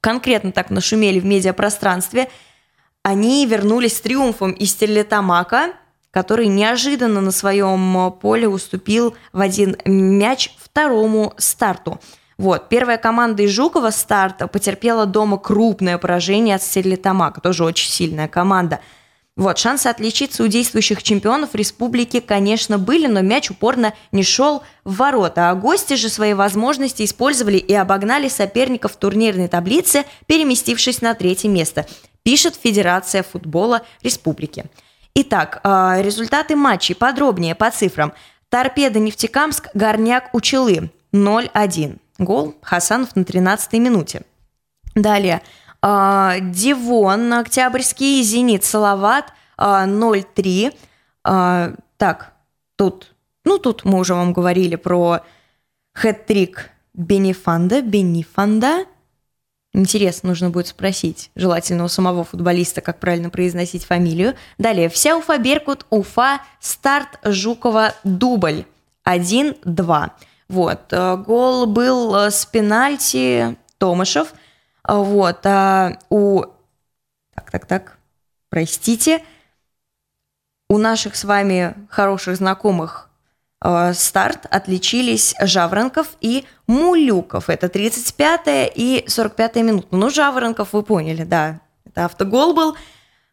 [0.00, 2.30] конкретно так нашумели в медиапространстве,
[3.02, 5.72] они вернулись с триумфом из Стерлитамака,
[6.12, 12.00] который неожиданно на своем поле уступил в один мяч второму старту–
[12.38, 12.68] вот.
[12.68, 18.80] Первая команда из Жукова старта потерпела дома крупное поражение от Стерлитамака, тоже очень сильная команда.
[19.34, 24.96] Вот, шансы отличиться у действующих чемпионов республики, конечно, были, но мяч упорно не шел в
[24.96, 31.14] ворота, а гости же свои возможности использовали и обогнали соперников в турнирной таблице, переместившись на
[31.14, 31.86] третье место,
[32.22, 34.66] пишет Федерация футбола республики.
[35.14, 38.12] Итак, а, результаты матчей подробнее по цифрам.
[38.50, 42.01] Торпеда Нефтекамск, Горняк Учелы 0-1.
[42.24, 44.22] Гол Хасанов на 13-й минуте.
[44.94, 45.42] Далее.
[45.80, 50.74] А, Дивон Октябрьский, Зенит Салават 0-3.
[51.24, 52.32] А, а, так,
[52.76, 55.20] тут, ну тут мы уже вам говорили про
[55.94, 58.86] хэт-трик Бенефанда, Бенифанда.
[59.74, 64.34] Интересно, нужно будет спросить желательно у самого футболиста, как правильно произносить фамилию.
[64.58, 68.66] Далее, вся Уфа Беркут, Уфа, старт Жукова, дубль
[69.06, 70.10] 1-2.
[70.52, 70.92] Вот.
[70.92, 74.34] Э, гол был э, с пенальти Томашев.
[74.86, 75.46] Э, вот.
[75.46, 76.42] А у...
[77.34, 77.98] Так, так, так.
[78.50, 79.24] Простите.
[80.68, 83.08] У наших с вами хороших знакомых
[83.94, 87.48] старт отличились Жаворонков и Мулюков.
[87.48, 89.86] Это 35-я и 45-я минута.
[89.92, 91.60] Ну, Жаворонков вы поняли, да.
[91.84, 92.76] Это автогол был.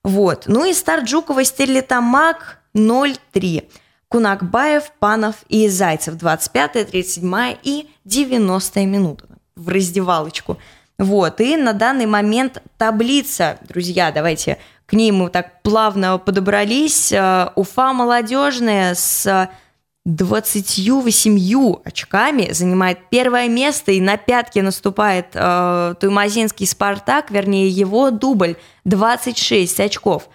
[0.04, 0.44] Вот.
[0.46, 3.72] Ну и старт Жукова Стерлитамак 0-3.
[4.10, 6.16] Кунакбаев, Панов и Зайцев.
[6.16, 10.58] 25-я, 37-я и 90-я минута в раздевалочку.
[10.98, 17.12] Вот, и на данный момент таблица, друзья, давайте к ней мы так плавно подобрались.
[17.14, 19.50] Э, Уфа молодежная с
[20.06, 28.56] 28 очками занимает первое место, и на пятке наступает э, Туймазинский «Спартак», вернее, его дубль,
[28.86, 30.28] 26 очков.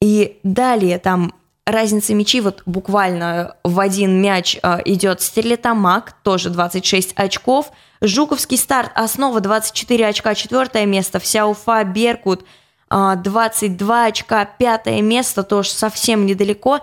[0.00, 1.32] И далее там
[1.66, 7.70] разница мячей вот буквально в один мяч э, идет Стерлитамак, тоже 26 очков.
[8.00, 11.18] Жуковский старт, основа 24 очка, четвертое место.
[11.18, 12.44] Вся Уфа, Беркут
[12.90, 16.80] 22 очка, пятое место, тоже совсем недалеко.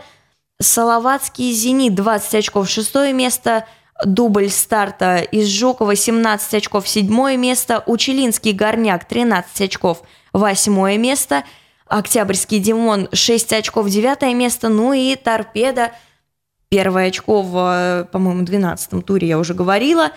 [0.60, 3.66] Салаватский Зенит 20 очков, шестое место.
[4.04, 7.84] Дубль старта из Жукова 17 очков, седьмое место.
[7.86, 10.02] Учелинский Горняк 13 очков,
[10.34, 11.44] восьмое место–
[11.92, 14.70] Октябрьский Димон 6 очков, 9 место.
[14.70, 15.92] Ну и Торпеда,
[16.70, 20.12] первое очко в, по-моему, 12 туре, я уже говорила,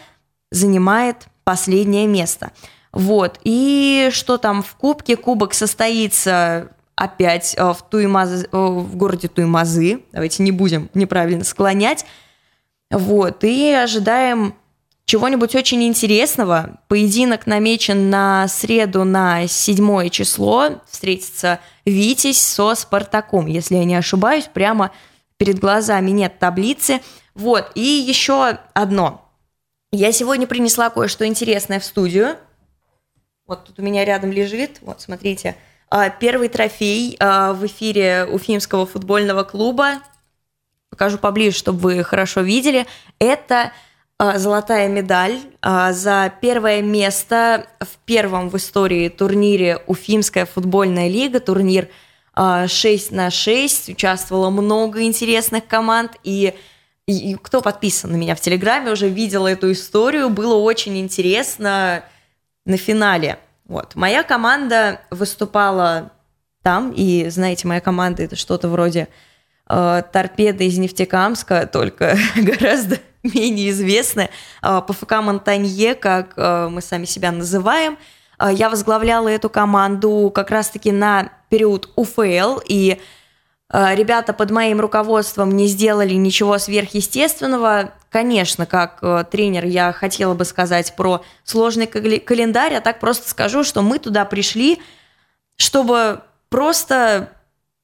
[0.52, 2.52] занимает последнее место.
[2.92, 3.40] Вот.
[3.42, 5.16] И что там в Кубке?
[5.16, 8.44] Кубок состоится опять э, в, Туймаз...
[8.44, 10.02] Э, в городе Туймазы.
[10.12, 12.06] Давайте не будем неправильно склонять.
[12.92, 13.42] Вот.
[13.42, 14.54] И ожидаем
[15.04, 16.80] чего-нибудь очень интересного.
[16.88, 20.80] Поединок намечен на среду на 7 число.
[20.90, 24.92] Встретится Витязь со Спартаком, если я не ошибаюсь, прямо
[25.36, 27.00] перед глазами нет таблицы.
[27.34, 29.28] Вот, и еще одно.
[29.92, 32.36] Я сегодня принесла кое-что интересное в студию.
[33.46, 35.56] Вот тут у меня рядом лежит, вот, смотрите,
[35.90, 40.00] а, первый трофей а, в эфире Уфимского футбольного клуба.
[40.88, 42.86] Покажу поближе, чтобы вы хорошо видели.
[43.18, 43.72] Это
[44.20, 51.88] золотая медаль за первое место в первом в истории турнире Уфимская футбольная лига, турнир
[52.36, 53.90] 6 на 6.
[53.90, 56.54] Участвовало много интересных команд, и,
[57.06, 60.30] и кто подписан на меня в Телеграме, уже видел эту историю.
[60.30, 62.04] Было очень интересно
[62.66, 63.38] на финале.
[63.66, 63.94] Вот.
[63.94, 66.12] Моя команда выступала
[66.62, 69.08] там, и, знаете, моя команда это что-то вроде
[69.68, 74.30] э, торпеды из Нефтекамска, только гораздо менее известная.
[74.62, 77.98] ПФК Монтанье, как э, мы сами себя называем.
[78.38, 83.00] Э, я возглавляла эту команду как раз-таки на период УФЛ, и
[83.72, 87.92] э, ребята под моим руководством не сделали ничего сверхъестественного.
[88.10, 93.82] Конечно, как тренер я хотела бы сказать про сложный календарь, а так просто скажу, что
[93.82, 94.80] мы туда пришли,
[95.56, 97.33] чтобы просто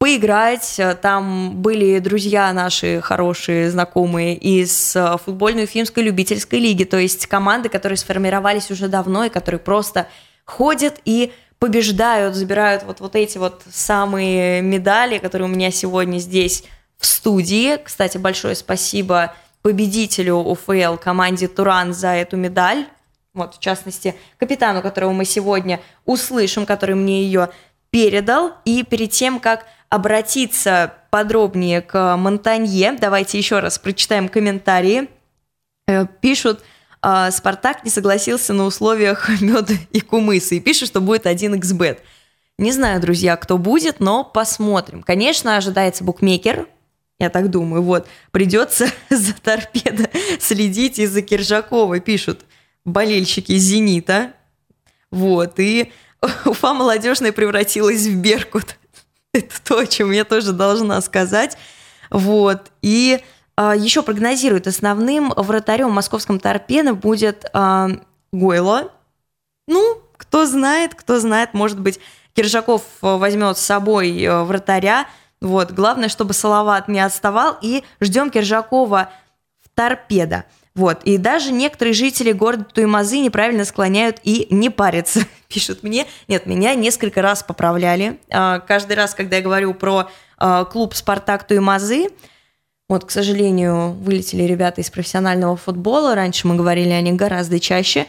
[0.00, 0.80] поиграть.
[1.02, 7.68] Там были друзья наши хорошие, знакомые из э, футбольной уфимской любительской лиги, то есть команды,
[7.68, 10.08] которые сформировались уже давно и которые просто
[10.46, 16.64] ходят и побеждают, забирают вот, вот эти вот самые медали, которые у меня сегодня здесь
[16.96, 17.76] в студии.
[17.76, 22.86] Кстати, большое спасибо победителю УФЛ, команде Туран за эту медаль.
[23.34, 27.50] Вот, в частности, капитану, которого мы сегодня услышим, который мне ее
[27.90, 28.54] передал.
[28.64, 35.08] И перед тем, как обратиться подробнее к Монтанье, давайте еще раз прочитаем комментарии.
[35.86, 36.62] Э, пишут,
[37.02, 41.98] «А, Спартак не согласился на условиях меда и кумыса и пишет, что будет 1xbet.
[42.58, 45.02] Не знаю, друзья, кто будет, но посмотрим.
[45.02, 46.68] Конечно, ожидается букмекер,
[47.18, 52.40] я так думаю, вот, придется за торпедо следить из-за Киржакова, пишут
[52.84, 54.32] болельщики «Зенита».
[55.10, 55.92] Вот, и
[56.44, 58.76] Уфа молодежная превратилась в Беркут.
[59.32, 61.56] Это то, о чем я тоже должна сказать.
[62.10, 63.20] Вот, и
[63.56, 67.90] а, еще прогнозируют, основным вратарем в московском торпедо будет а,
[68.32, 68.90] Гойло.
[69.68, 72.00] Ну, кто знает, кто знает, может быть,
[72.34, 75.06] Киржаков возьмет с собой э, вратаря,
[75.40, 79.10] вот, главное, чтобы Салават не отставал, и ждем Киржакова
[79.62, 80.44] в торпедо.
[80.74, 86.06] Вот, и даже некоторые жители города Туймазы неправильно склоняют и не парятся, пишут мне.
[86.28, 88.20] Нет, меня несколько раз поправляли.
[88.30, 92.08] А, каждый раз, когда я говорю про а, клуб «Спартак Туймазы»,
[92.88, 96.16] вот, к сожалению, вылетели ребята из профессионального футбола.
[96.16, 98.06] Раньше мы говорили о них гораздо чаще.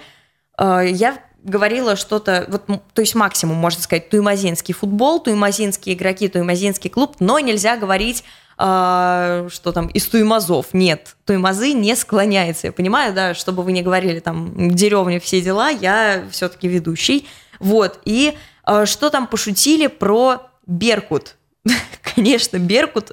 [0.58, 6.90] А, я говорила что-то, вот, то есть максимум, можно сказать, туймазинский футбол, туймазинские игроки, туймазинский
[6.90, 8.24] клуб, но нельзя говорить
[8.58, 10.68] э, что там, из туймазов.
[10.74, 12.68] Нет, туймазы не склоняется.
[12.68, 17.28] Я понимаю, да, чтобы вы не говорили там деревня, все дела, я все-таки ведущий.
[17.60, 18.38] Вот, и
[18.68, 21.36] э, что там пошутили про Беркут?
[22.16, 23.12] Конечно, Беркут,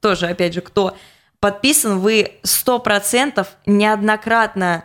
[0.00, 0.96] тоже, опять же, кто
[1.40, 4.84] подписан, вы сто процентов неоднократно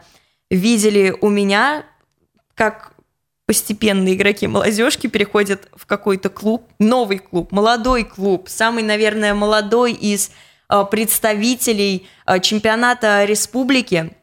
[0.50, 1.86] видели у меня
[2.56, 2.93] как
[3.46, 10.32] постепенно игроки молодежки переходят в какой-то клуб, новый клуб, молодой клуб, самый, наверное, молодой из
[10.70, 14.14] э, представителей э, чемпионата республики.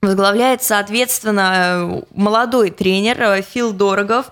[0.00, 4.30] Возглавляет, соответственно, молодой тренер Фил Дорогов.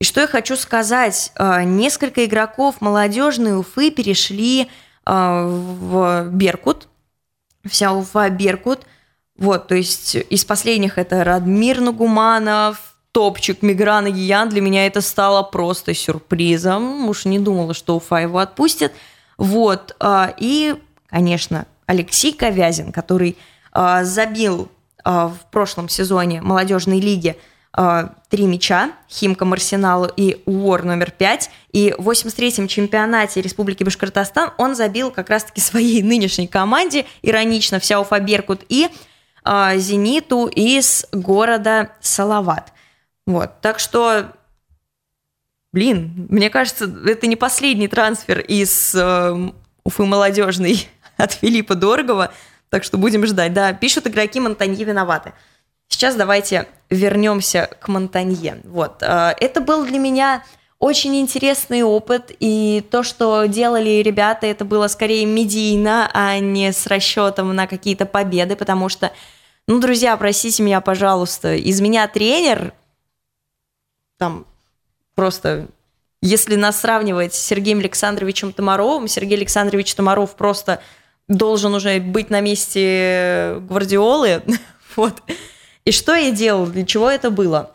[0.00, 4.70] И что я хочу сказать, несколько игроков молодежной Уфы перешли
[5.04, 6.88] в Беркут,
[7.66, 8.86] вся Уфа Беркут–
[9.38, 14.50] вот, то есть из последних это Радмир Нагуманов, топчик Миграна Гиян.
[14.50, 17.08] Для меня это стало просто сюрпризом.
[17.08, 18.92] Уж не думала, что Уфа его отпустит.
[19.38, 20.74] Вот, а, и,
[21.08, 23.38] конечно, Алексей Ковязин, который
[23.72, 24.68] а, забил
[25.02, 27.36] а, в прошлом сезоне молодежной лиги
[28.30, 31.50] три мяча Химкам Арсеналу и УОР номер пять.
[31.72, 37.98] И в 83-м чемпионате Республики Башкортостан он забил как раз-таки своей нынешней команде, иронично, вся
[37.98, 38.88] Уфа Беркут, и
[39.44, 42.72] «Зениту» из города Салават.
[43.26, 44.32] Вот, так что,
[45.72, 49.50] блин, мне кажется, это не последний трансфер из э,
[49.84, 52.32] Уфы молодежный от Филиппа Дорогова,
[52.70, 53.52] так что будем ждать.
[53.52, 55.32] Да, пишут игроки Монтанье виноваты.
[55.88, 58.60] Сейчас давайте вернемся к Монтанье.
[58.64, 60.44] Вот, э, это был для меня
[60.78, 66.86] очень интересный опыт, и то, что делали ребята, это было скорее медийно, а не с
[66.86, 69.10] расчетом на какие-то победы, потому что
[69.68, 72.72] Ну, друзья, простите меня, пожалуйста, из меня тренер,
[74.18, 74.46] там,
[75.14, 75.68] просто,
[76.22, 80.80] если нас сравнивать с Сергеем Александровичем Томаровым, Сергей Александрович Томаров просто
[81.28, 84.42] должен уже быть на месте Гвардиолы,
[84.96, 85.14] вот.
[85.84, 87.72] И что я делал, для чего это было?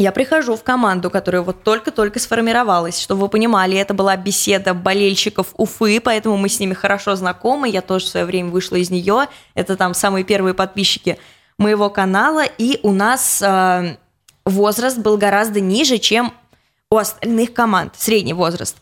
[0.00, 2.98] Я прихожу в команду, которая вот только-только сформировалась.
[2.98, 7.68] Чтобы вы понимали, это была беседа болельщиков Уфы, поэтому мы с ними хорошо знакомы.
[7.68, 9.26] Я тоже в свое время вышла из нее.
[9.52, 11.18] Это там самые первые подписчики
[11.58, 12.44] моего канала.
[12.56, 13.96] И у нас э,
[14.44, 16.32] возраст был гораздо ниже, чем
[16.90, 17.94] у остальных команд.
[17.96, 18.76] Средний возраст.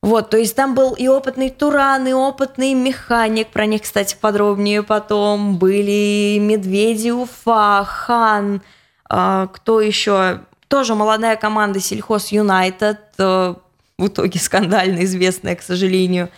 [0.00, 4.84] Вот, то есть там был и опытный Туран, и опытный механик, про них, кстати, подробнее
[4.84, 5.58] потом.
[5.58, 8.62] Были Медведи, Уфа, Хан,
[9.10, 10.42] э, кто еще?
[10.68, 13.54] Тоже молодая команда Сельхоз Юнайтед, э,
[13.98, 16.30] в итоге скандально известная, к сожалению.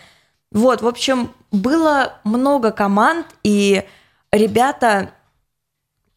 [0.51, 3.83] Вот, в общем, было много команд, и
[4.31, 5.11] ребята...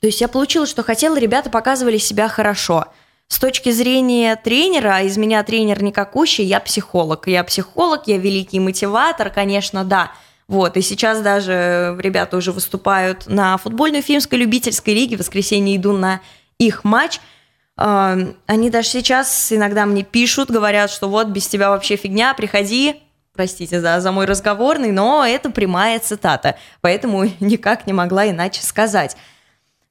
[0.05, 2.89] То есть я получила, что хотела, ребята показывали себя хорошо.
[3.29, 7.27] С точки зрения тренера, а из меня тренер никакущий, я психолог.
[7.27, 10.13] Я психолог, я великий мотиватор, конечно, да.
[10.47, 15.17] Вот, и сейчас даже ребята уже выступают на футбольной Уфимской любительской лиге.
[15.17, 16.21] В воскресенье иду на
[16.59, 17.19] их матч–
[17.77, 22.97] они даже сейчас иногда мне пишут, говорят, что вот без тебя вообще фигня, приходи,
[23.35, 29.17] простите за, за мой разговорный, но это прямая цитата, поэтому никак не могла иначе сказать.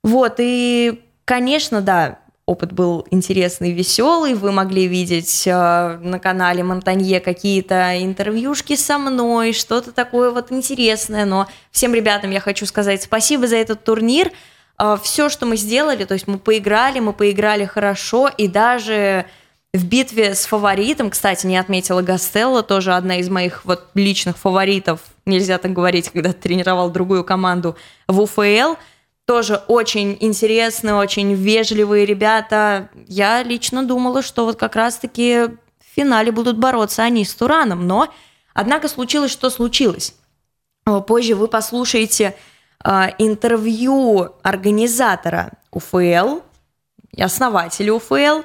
[0.03, 4.33] Вот, и, конечно, да, опыт был интересный, веселый.
[4.33, 11.25] Вы могли видеть э, на канале Монтанье какие-то интервьюшки со мной, что-то такое вот интересное.
[11.25, 14.31] Но всем ребятам я хочу сказать спасибо за этот турнир.
[14.77, 19.25] А, все, что мы сделали, то есть мы поиграли, мы поиграли хорошо, и даже
[19.73, 24.99] в битве с фаворитом, кстати, не отметила Гастелло, тоже одна из моих вот личных фаворитов,
[25.25, 27.75] нельзя так говорить, когда тренировал другую команду
[28.07, 28.75] в УФЛ,
[29.25, 32.89] тоже очень интересные, очень вежливые ребята.
[33.07, 38.09] Я лично думала, что вот как раз-таки в финале будут бороться они с Тураном, но
[38.53, 40.15] однако случилось, что случилось.
[41.07, 42.35] Позже вы послушаете
[42.83, 46.39] а, интервью организатора УФЛ,
[47.17, 48.41] основателя УФЛ,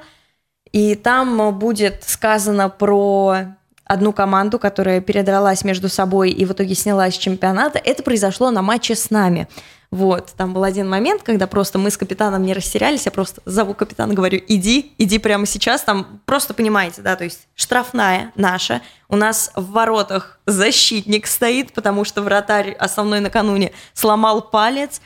[0.70, 7.14] и там будет сказано про одну команду, которая передралась между собой и в итоге снялась
[7.14, 7.80] с чемпионата.
[7.82, 9.48] Это произошло на матче с нами.
[9.90, 13.72] Вот, там был один момент, когда просто мы с капитаном не растерялись, я просто зову
[13.72, 19.16] капитана, говорю, иди, иди прямо сейчас, там просто понимаете, да, то есть штрафная наша, у
[19.16, 25.00] нас в воротах защитник стоит, потому что вратарь основной накануне сломал палец,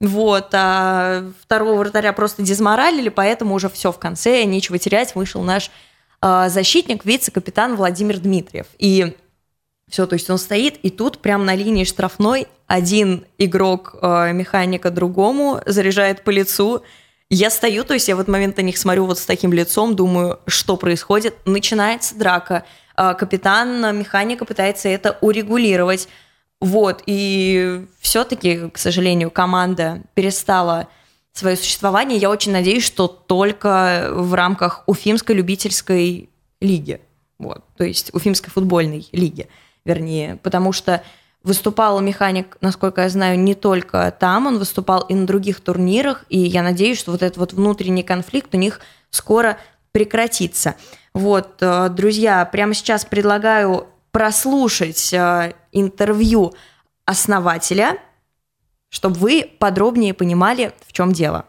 [0.00, 5.70] вот, а второго вратаря просто дезморалили, поэтому уже все в конце, нечего терять, вышел наш
[6.22, 8.66] э, защитник, вице-капитан Владимир Дмитриев.
[8.78, 9.14] И
[9.92, 14.90] все, то есть он стоит, и тут прямо на линии штрафной один игрок э, механика
[14.90, 16.82] другому заряжает по лицу.
[17.28, 19.94] Я стою, то есть я в этот момент на них смотрю вот с таким лицом,
[19.94, 21.36] думаю, что происходит.
[21.44, 22.64] Начинается драка.
[22.96, 26.08] Э, капитан механика пытается это урегулировать.
[26.58, 30.88] Вот, и все-таки, к сожалению, команда перестала
[31.34, 32.16] свое существование.
[32.16, 36.30] Я очень надеюсь, что только в рамках Уфимской любительской
[36.62, 36.98] лиги.
[37.38, 39.50] Вот, то есть Уфимской футбольной лиги
[39.84, 41.02] вернее, потому что
[41.42, 46.38] выступал механик, насколько я знаю, не только там, он выступал и на других турнирах, и
[46.38, 48.80] я надеюсь, что вот этот вот внутренний конфликт у них
[49.10, 49.58] скоро
[49.90, 50.76] прекратится.
[51.14, 56.54] Вот, э, друзья, прямо сейчас предлагаю прослушать э, интервью
[57.04, 57.98] основателя,
[58.88, 61.46] чтобы вы подробнее понимали, в чем дело.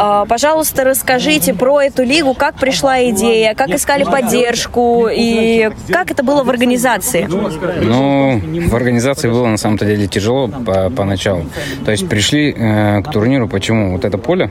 [0.00, 6.22] А, пожалуйста, расскажите про эту лигу, как пришла идея, как искали поддержку и как это
[6.22, 7.26] было в организации?
[7.28, 11.46] Ну, в организации было на самом-то деле тяжело по поначалу.
[11.84, 13.92] То есть пришли э, к турниру, почему?
[13.92, 14.50] Вот это поле,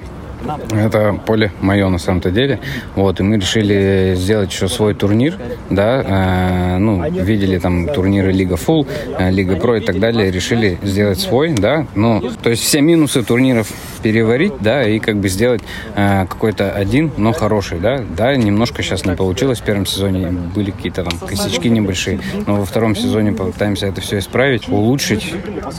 [0.71, 2.59] это поле мое на самом-то деле.
[2.95, 5.37] Вот, и мы решили сделать еще свой турнир,
[5.69, 8.87] да, э, ну, видели там турниры Лига Фул,
[9.17, 13.23] э, Лига Про и так далее, решили сделать свой, да, ну, то есть все минусы
[13.23, 13.71] турниров
[14.01, 15.61] переварить, да, и как бы сделать
[15.95, 20.71] э, какой-то один, но хороший, да, да, немножко сейчас не получилось, в первом сезоне были
[20.71, 25.33] какие-то там косячки небольшие, но во втором сезоне попытаемся это все исправить, улучшить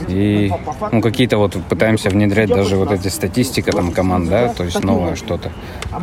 [0.07, 0.51] и,
[0.91, 5.15] ну, какие-то вот пытаемся внедрять даже вот эти статистика там команд, да, то есть новое
[5.15, 5.51] что-то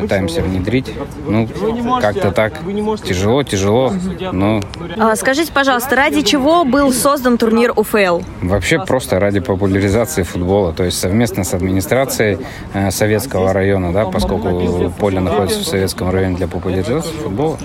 [0.01, 0.91] пытаемся внедрить.
[1.27, 1.47] Ну,
[2.01, 2.55] как-то так.
[3.05, 3.93] Тяжело, тяжело,
[4.33, 4.63] но...
[4.97, 8.23] А, скажите, пожалуйста, ради чего был создан турнир УФЛ?
[8.41, 12.39] Вообще просто ради популяризации футбола, то есть совместно с администрацией
[12.73, 17.59] э, Советского района, да, поскольку поле находится в Советском районе для популяризации футбола.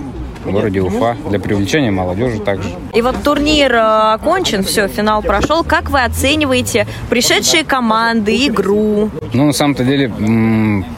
[0.44, 2.70] В городе Уфа для привлечения молодежи также.
[2.94, 5.64] И вот турнир э, окончен, все, финал прошел.
[5.64, 9.10] Как вы оцениваете пришедшие команды, игру?
[9.34, 10.12] Ну, на самом-то деле,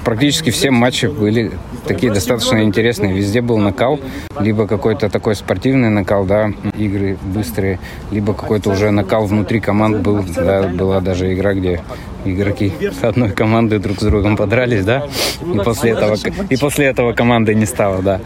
[0.04, 1.52] практически все матчи были
[1.86, 3.14] такие достаточно интересные.
[3.14, 4.00] Везде был накал,
[4.40, 7.80] либо какой-то такой спортивный накал, да, игры быстрые,
[8.12, 11.82] либо какой-то уже накал внутри команд был, да, была даже игра, где
[12.26, 12.72] игроки
[13.02, 15.08] одной команды друг с другом подрались, да,
[15.54, 16.18] и после этого,
[16.50, 18.20] и после этого команды не стало, да,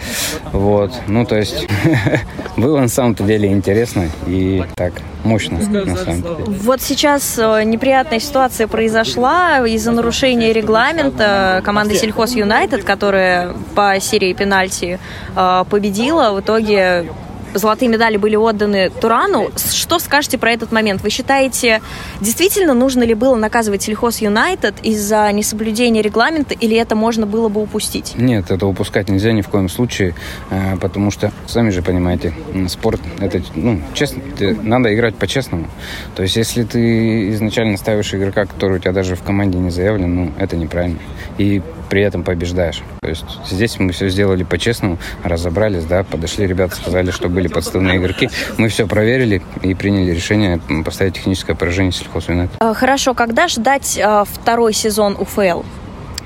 [0.51, 1.67] вот, ну, то есть,
[2.57, 4.93] было на самом-то деле интересно и так,
[5.23, 6.43] мощно, на самом деле.
[6.63, 11.61] Вот сейчас э, неприятная ситуация произошла из-за нарушения регламента.
[11.63, 14.99] Команды Сельхоз Юнайтед, которая по серии пенальти
[15.35, 17.05] э, победила, в итоге
[17.53, 19.49] золотые медали были отданы Турану.
[19.55, 21.01] Что скажете про этот момент?
[21.01, 21.81] Вы считаете,
[22.21, 27.61] действительно нужно ли было наказывать Сельхоз Юнайтед из-за несоблюдения регламента, или это можно было бы
[27.61, 28.13] упустить?
[28.15, 30.15] Нет, это упускать нельзя ни в коем случае,
[30.49, 32.33] э, потому что, сами же понимаете,
[32.67, 34.21] спорт, это, ну, честно,
[34.63, 35.67] надо играть по-честному.
[36.15, 40.15] То есть, если ты изначально ставишь игрока, который у тебя даже в команде не заявлен,
[40.15, 40.99] ну, это неправильно.
[41.37, 42.81] И при этом побеждаешь.
[43.01, 47.97] То есть здесь мы все сделали по-честному, разобрались, да, подошли ребята, сказали, что были подставные
[47.97, 48.29] игроки.
[48.57, 52.49] Мы все проверили и приняли решение поставить техническое поражение сельхозвинет.
[52.59, 55.63] А, хорошо, когда ждать а, второй сезон УФЛ?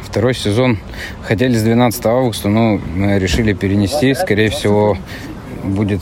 [0.03, 0.77] Второй сезон
[1.23, 4.13] хотели с 12 августа, но мы решили перенести.
[4.13, 4.97] Скорее всего,
[5.63, 6.01] будет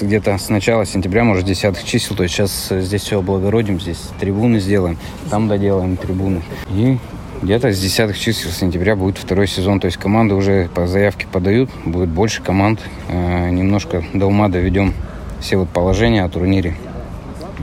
[0.00, 2.16] где-то с начала сентября, может, десятых чисел.
[2.16, 4.98] То есть сейчас здесь все облагородим, здесь трибуны сделаем,
[5.30, 6.42] там доделаем трибуны.
[6.70, 6.98] И
[7.44, 9.78] где-то с десятых чисел сентября будет второй сезон.
[9.78, 12.80] То есть команды уже по заявке подают, будет больше команд.
[13.08, 14.94] Э, немножко до ума доведем
[15.40, 16.74] все вот положения о турнире.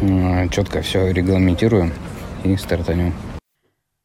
[0.01, 1.93] Э, четко все регламентируем
[2.43, 3.13] и стартанем.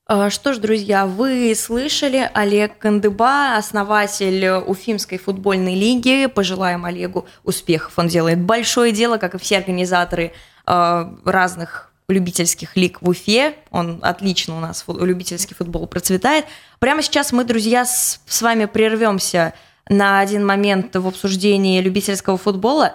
[0.06, 6.26] А, что ж, друзья, вы слышали Олег Кандыба, основатель Уфимской футбольной лиги.
[6.26, 7.92] Пожелаем Олегу успехов.
[7.98, 10.32] Он делает большое дело, как и все организаторы
[10.66, 13.54] э, разных любительских лиг в Уфе.
[13.70, 16.44] Он отлично у нас, любительский футбол процветает.
[16.78, 19.54] Прямо сейчас мы, друзья, с, с вами прервемся
[19.88, 22.94] на один момент в обсуждении любительского футбола.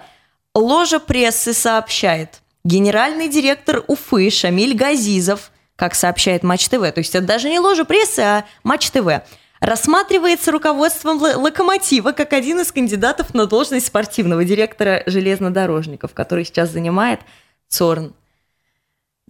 [0.54, 2.42] Ложа прессы сообщает.
[2.64, 7.84] Генеральный директор Уфы Шамиль Газизов, как сообщает Матч ТВ, то есть это даже не ложа
[7.84, 9.22] прессы, а Матч ТВ,
[9.60, 17.20] рассматривается руководством Локомотива как один из кандидатов на должность спортивного директора железнодорожников, который сейчас занимает
[17.68, 18.14] Цорн.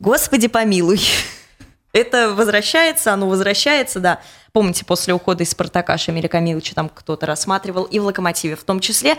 [0.02, 1.00] Господи помилуй.
[1.92, 4.20] Это возвращается, оно возвращается, да.
[4.50, 8.80] Помните, после ухода из «Спартака» Шамиля Камиловича там кто-то рассматривал, и в «Локомотиве» в том
[8.80, 9.16] числе.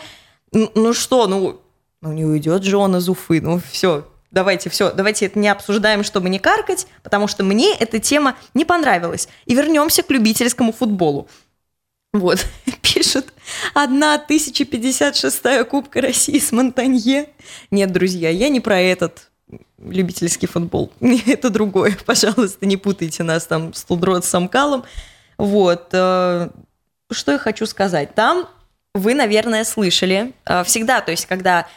[0.52, 1.62] Ну что, ну,
[2.02, 6.04] ну не уйдет же он из Уфы, ну все, давайте все, давайте это не обсуждаем,
[6.04, 9.30] чтобы не каркать, потому что мне эта тема не понравилась.
[9.46, 11.30] И вернемся к любительскому футболу.
[12.12, 12.46] Вот,
[12.82, 13.34] пишут,
[13.74, 17.30] одна 1056 Кубка России с Монтанье.
[17.72, 19.30] Нет, друзья, я не про этот
[19.78, 20.92] любительский футбол.
[21.28, 24.84] Это другое, пожалуйста, не путайте нас там с Тулдрот с Самкалом.
[25.38, 25.90] Вот.
[25.92, 26.50] Э,
[27.12, 28.16] что я хочу сказать?
[28.16, 28.48] Там
[28.94, 31.68] вы, наверное, слышали э, всегда, то есть когда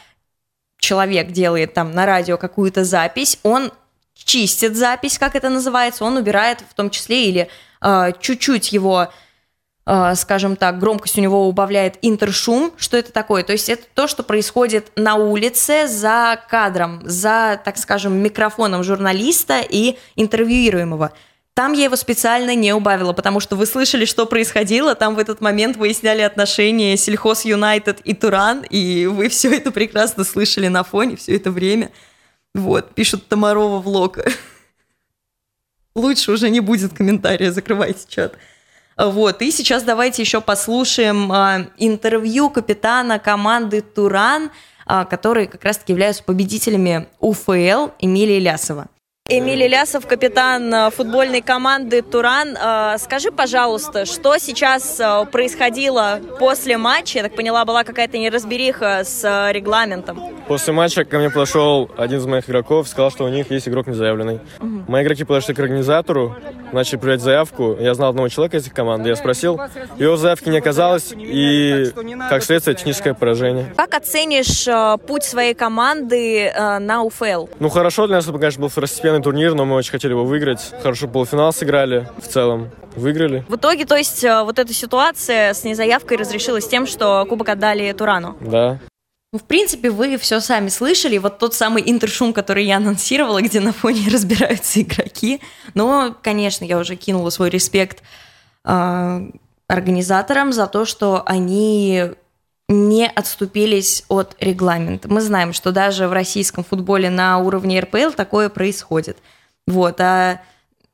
[0.79, 3.71] человек делает там на радио какую-то запись, он
[4.13, 7.49] чистит запись, как это называется, он убирает в том числе или
[7.81, 9.11] э, чуть-чуть его
[10.15, 12.73] скажем так, громкость у него убавляет интершум.
[12.77, 13.43] Что это такое?
[13.43, 19.61] То есть это то, что происходит на улице за кадром, за, так скажем, микрофоном журналиста
[19.61, 21.13] и интервьюируемого.
[21.53, 24.93] Там я его специально не убавила, потому что вы слышали, что происходило.
[24.93, 30.23] Там в этот момент выясняли отношения Сельхоз Юнайтед и Туран, и вы все это прекрасно
[30.23, 31.91] слышали на фоне все это время.
[32.53, 34.19] Вот, пишут Тамарова влог.
[35.95, 38.37] Лучше уже не будет комментария, закрывайте чат.
[38.97, 44.49] Вот, и сейчас давайте еще послушаем а, интервью капитана команды «Туран»,
[44.87, 48.87] а, которые как раз-таки являются победителями УФЛ Эмилии Лясова.
[49.29, 52.55] Эмилий Лясов, капитан э, футбольной команды «Туран».
[52.55, 57.17] Э, скажи, пожалуйста, что сейчас э, происходило после матча?
[57.17, 60.21] Я так поняла, была какая-то неразбериха с регламентом.
[60.47, 63.87] После матча ко мне подошел один из моих игроков, сказал, что у них есть игрок
[63.87, 64.39] незаявленный.
[64.61, 64.85] Угу.
[64.87, 66.37] Мои игроки подошли к организатору,
[66.71, 67.75] начали проверять заявку.
[67.77, 69.59] Я знал одного человека из их команды, я спросил.
[69.97, 71.91] Его заявки не оказалось, и,
[72.29, 73.73] как следствие, техническое поражение.
[73.75, 74.65] Как оценишь
[75.05, 77.47] путь своей команды на УФЛ?
[77.59, 80.73] Ну, хорошо для нас, конечно, был второстепенный шикарный турнир, но мы очень хотели его выиграть.
[80.81, 82.69] Хорошо полуфинал сыграли в целом.
[82.95, 83.45] Выиграли.
[83.47, 87.91] В итоге, то есть, э, вот эта ситуация с незаявкой разрешилась тем, что кубок отдали
[87.93, 88.35] Турану?
[88.41, 88.79] Да.
[89.33, 91.17] Ну, в принципе, вы все сами слышали.
[91.17, 95.41] Вот тот самый интершум, который я анонсировала, где на фоне разбираются игроки.
[95.73, 98.01] Но, конечно, я уже кинула свой респект
[98.65, 99.29] э,
[99.67, 102.11] организаторам за то, что они
[102.69, 105.07] не отступились от регламента.
[105.07, 109.17] Мы знаем, что даже в российском футболе на уровне РПЛ такое происходит.
[109.65, 110.41] Вот, а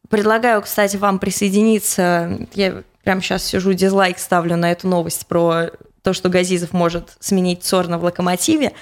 [0.09, 2.47] предлагаю, кстати, вам присоединиться.
[2.53, 5.71] Я прямо сейчас сижу, дизлайк ставлю на эту новость про
[6.03, 8.73] то, что Газизов может сменить Цорна в локомотиве.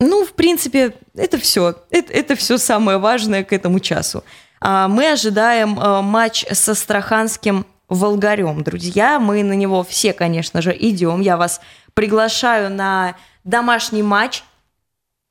[0.00, 1.76] Ну, в принципе, это все.
[1.90, 4.24] Это, это все самое важное к этому часу.
[4.60, 9.20] А мы ожидаем э, матч со Астраханским Волгарем, друзья.
[9.20, 11.20] Мы на него все, конечно же, идем.
[11.20, 11.60] Я вас
[11.94, 14.42] приглашаю на домашний матч.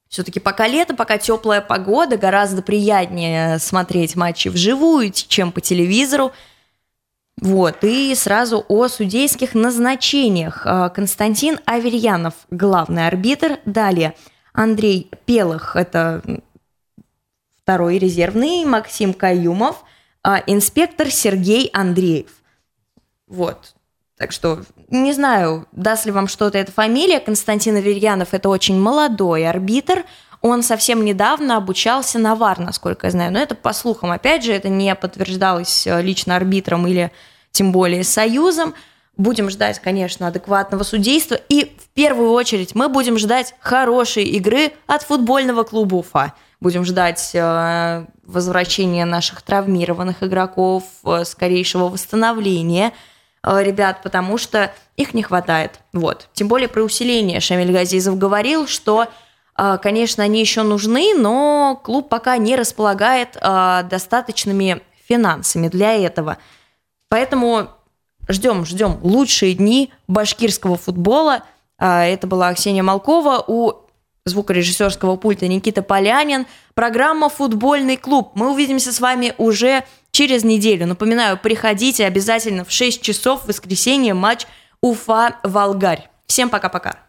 [0.08, 6.32] Все-таки пока лето, пока теплая погода, гораздо приятнее смотреть матчи вживую, чем по телевизору.
[7.42, 10.62] Вот, и сразу о судейских назначениях.
[10.66, 13.60] А, Константин Аверьянов, главный арбитр.
[13.66, 14.16] Далее
[14.54, 16.22] Андрей Пелых, это
[17.62, 19.84] второй резервный, Максим Каюмов,
[20.24, 22.30] а, инспектор Сергей Андреев.
[23.36, 23.76] Вот,
[24.18, 27.20] так что не знаю, даст ли вам что-то эта фамилия.
[27.20, 30.06] Константин Аверьянов– это очень молодой арбитр.
[30.42, 33.34] Он совсем недавно обучался на ВАР, насколько я знаю.
[33.34, 34.12] Но это по слухам.
[34.12, 37.12] Опять же, это не подтверждалось э, лично арбитром или
[37.52, 38.74] тем более союзом.
[39.18, 41.36] Будем ждать, конечно, адекватного судейства.
[41.50, 46.34] И в первую очередь мы будем ждать хорошей игры от футбольного клуба Уфа.
[46.62, 52.94] Будем ждать э, возвращения наших травмированных игроков, э, скорейшего восстановления–
[53.46, 55.80] ребят, потому что их не хватает.
[55.94, 56.30] Вот.
[56.34, 59.08] Тем более про усиление Шамиль Газизов говорил, что
[59.58, 66.38] э, Конечно, они еще нужны, но клуб пока не располагает э, достаточными финансами для этого.
[67.10, 67.70] Поэтому
[68.28, 71.44] ждем, ждем лучшие дни башкирского футбола.
[71.78, 73.86] Это была Ксения Малкова у
[74.26, 76.48] звукорежиссерского пульта Никита Полянин.
[76.74, 78.32] Программа «Футбольный клуб».
[78.34, 79.84] Мы увидимся с вами уже
[80.16, 80.88] через неделю.
[80.88, 84.48] Напоминаю, приходите обязательно в 6 часов в воскресенье матч
[84.82, 86.08] Уфа-Волгарь.
[86.26, 87.05] Всем пока-пока.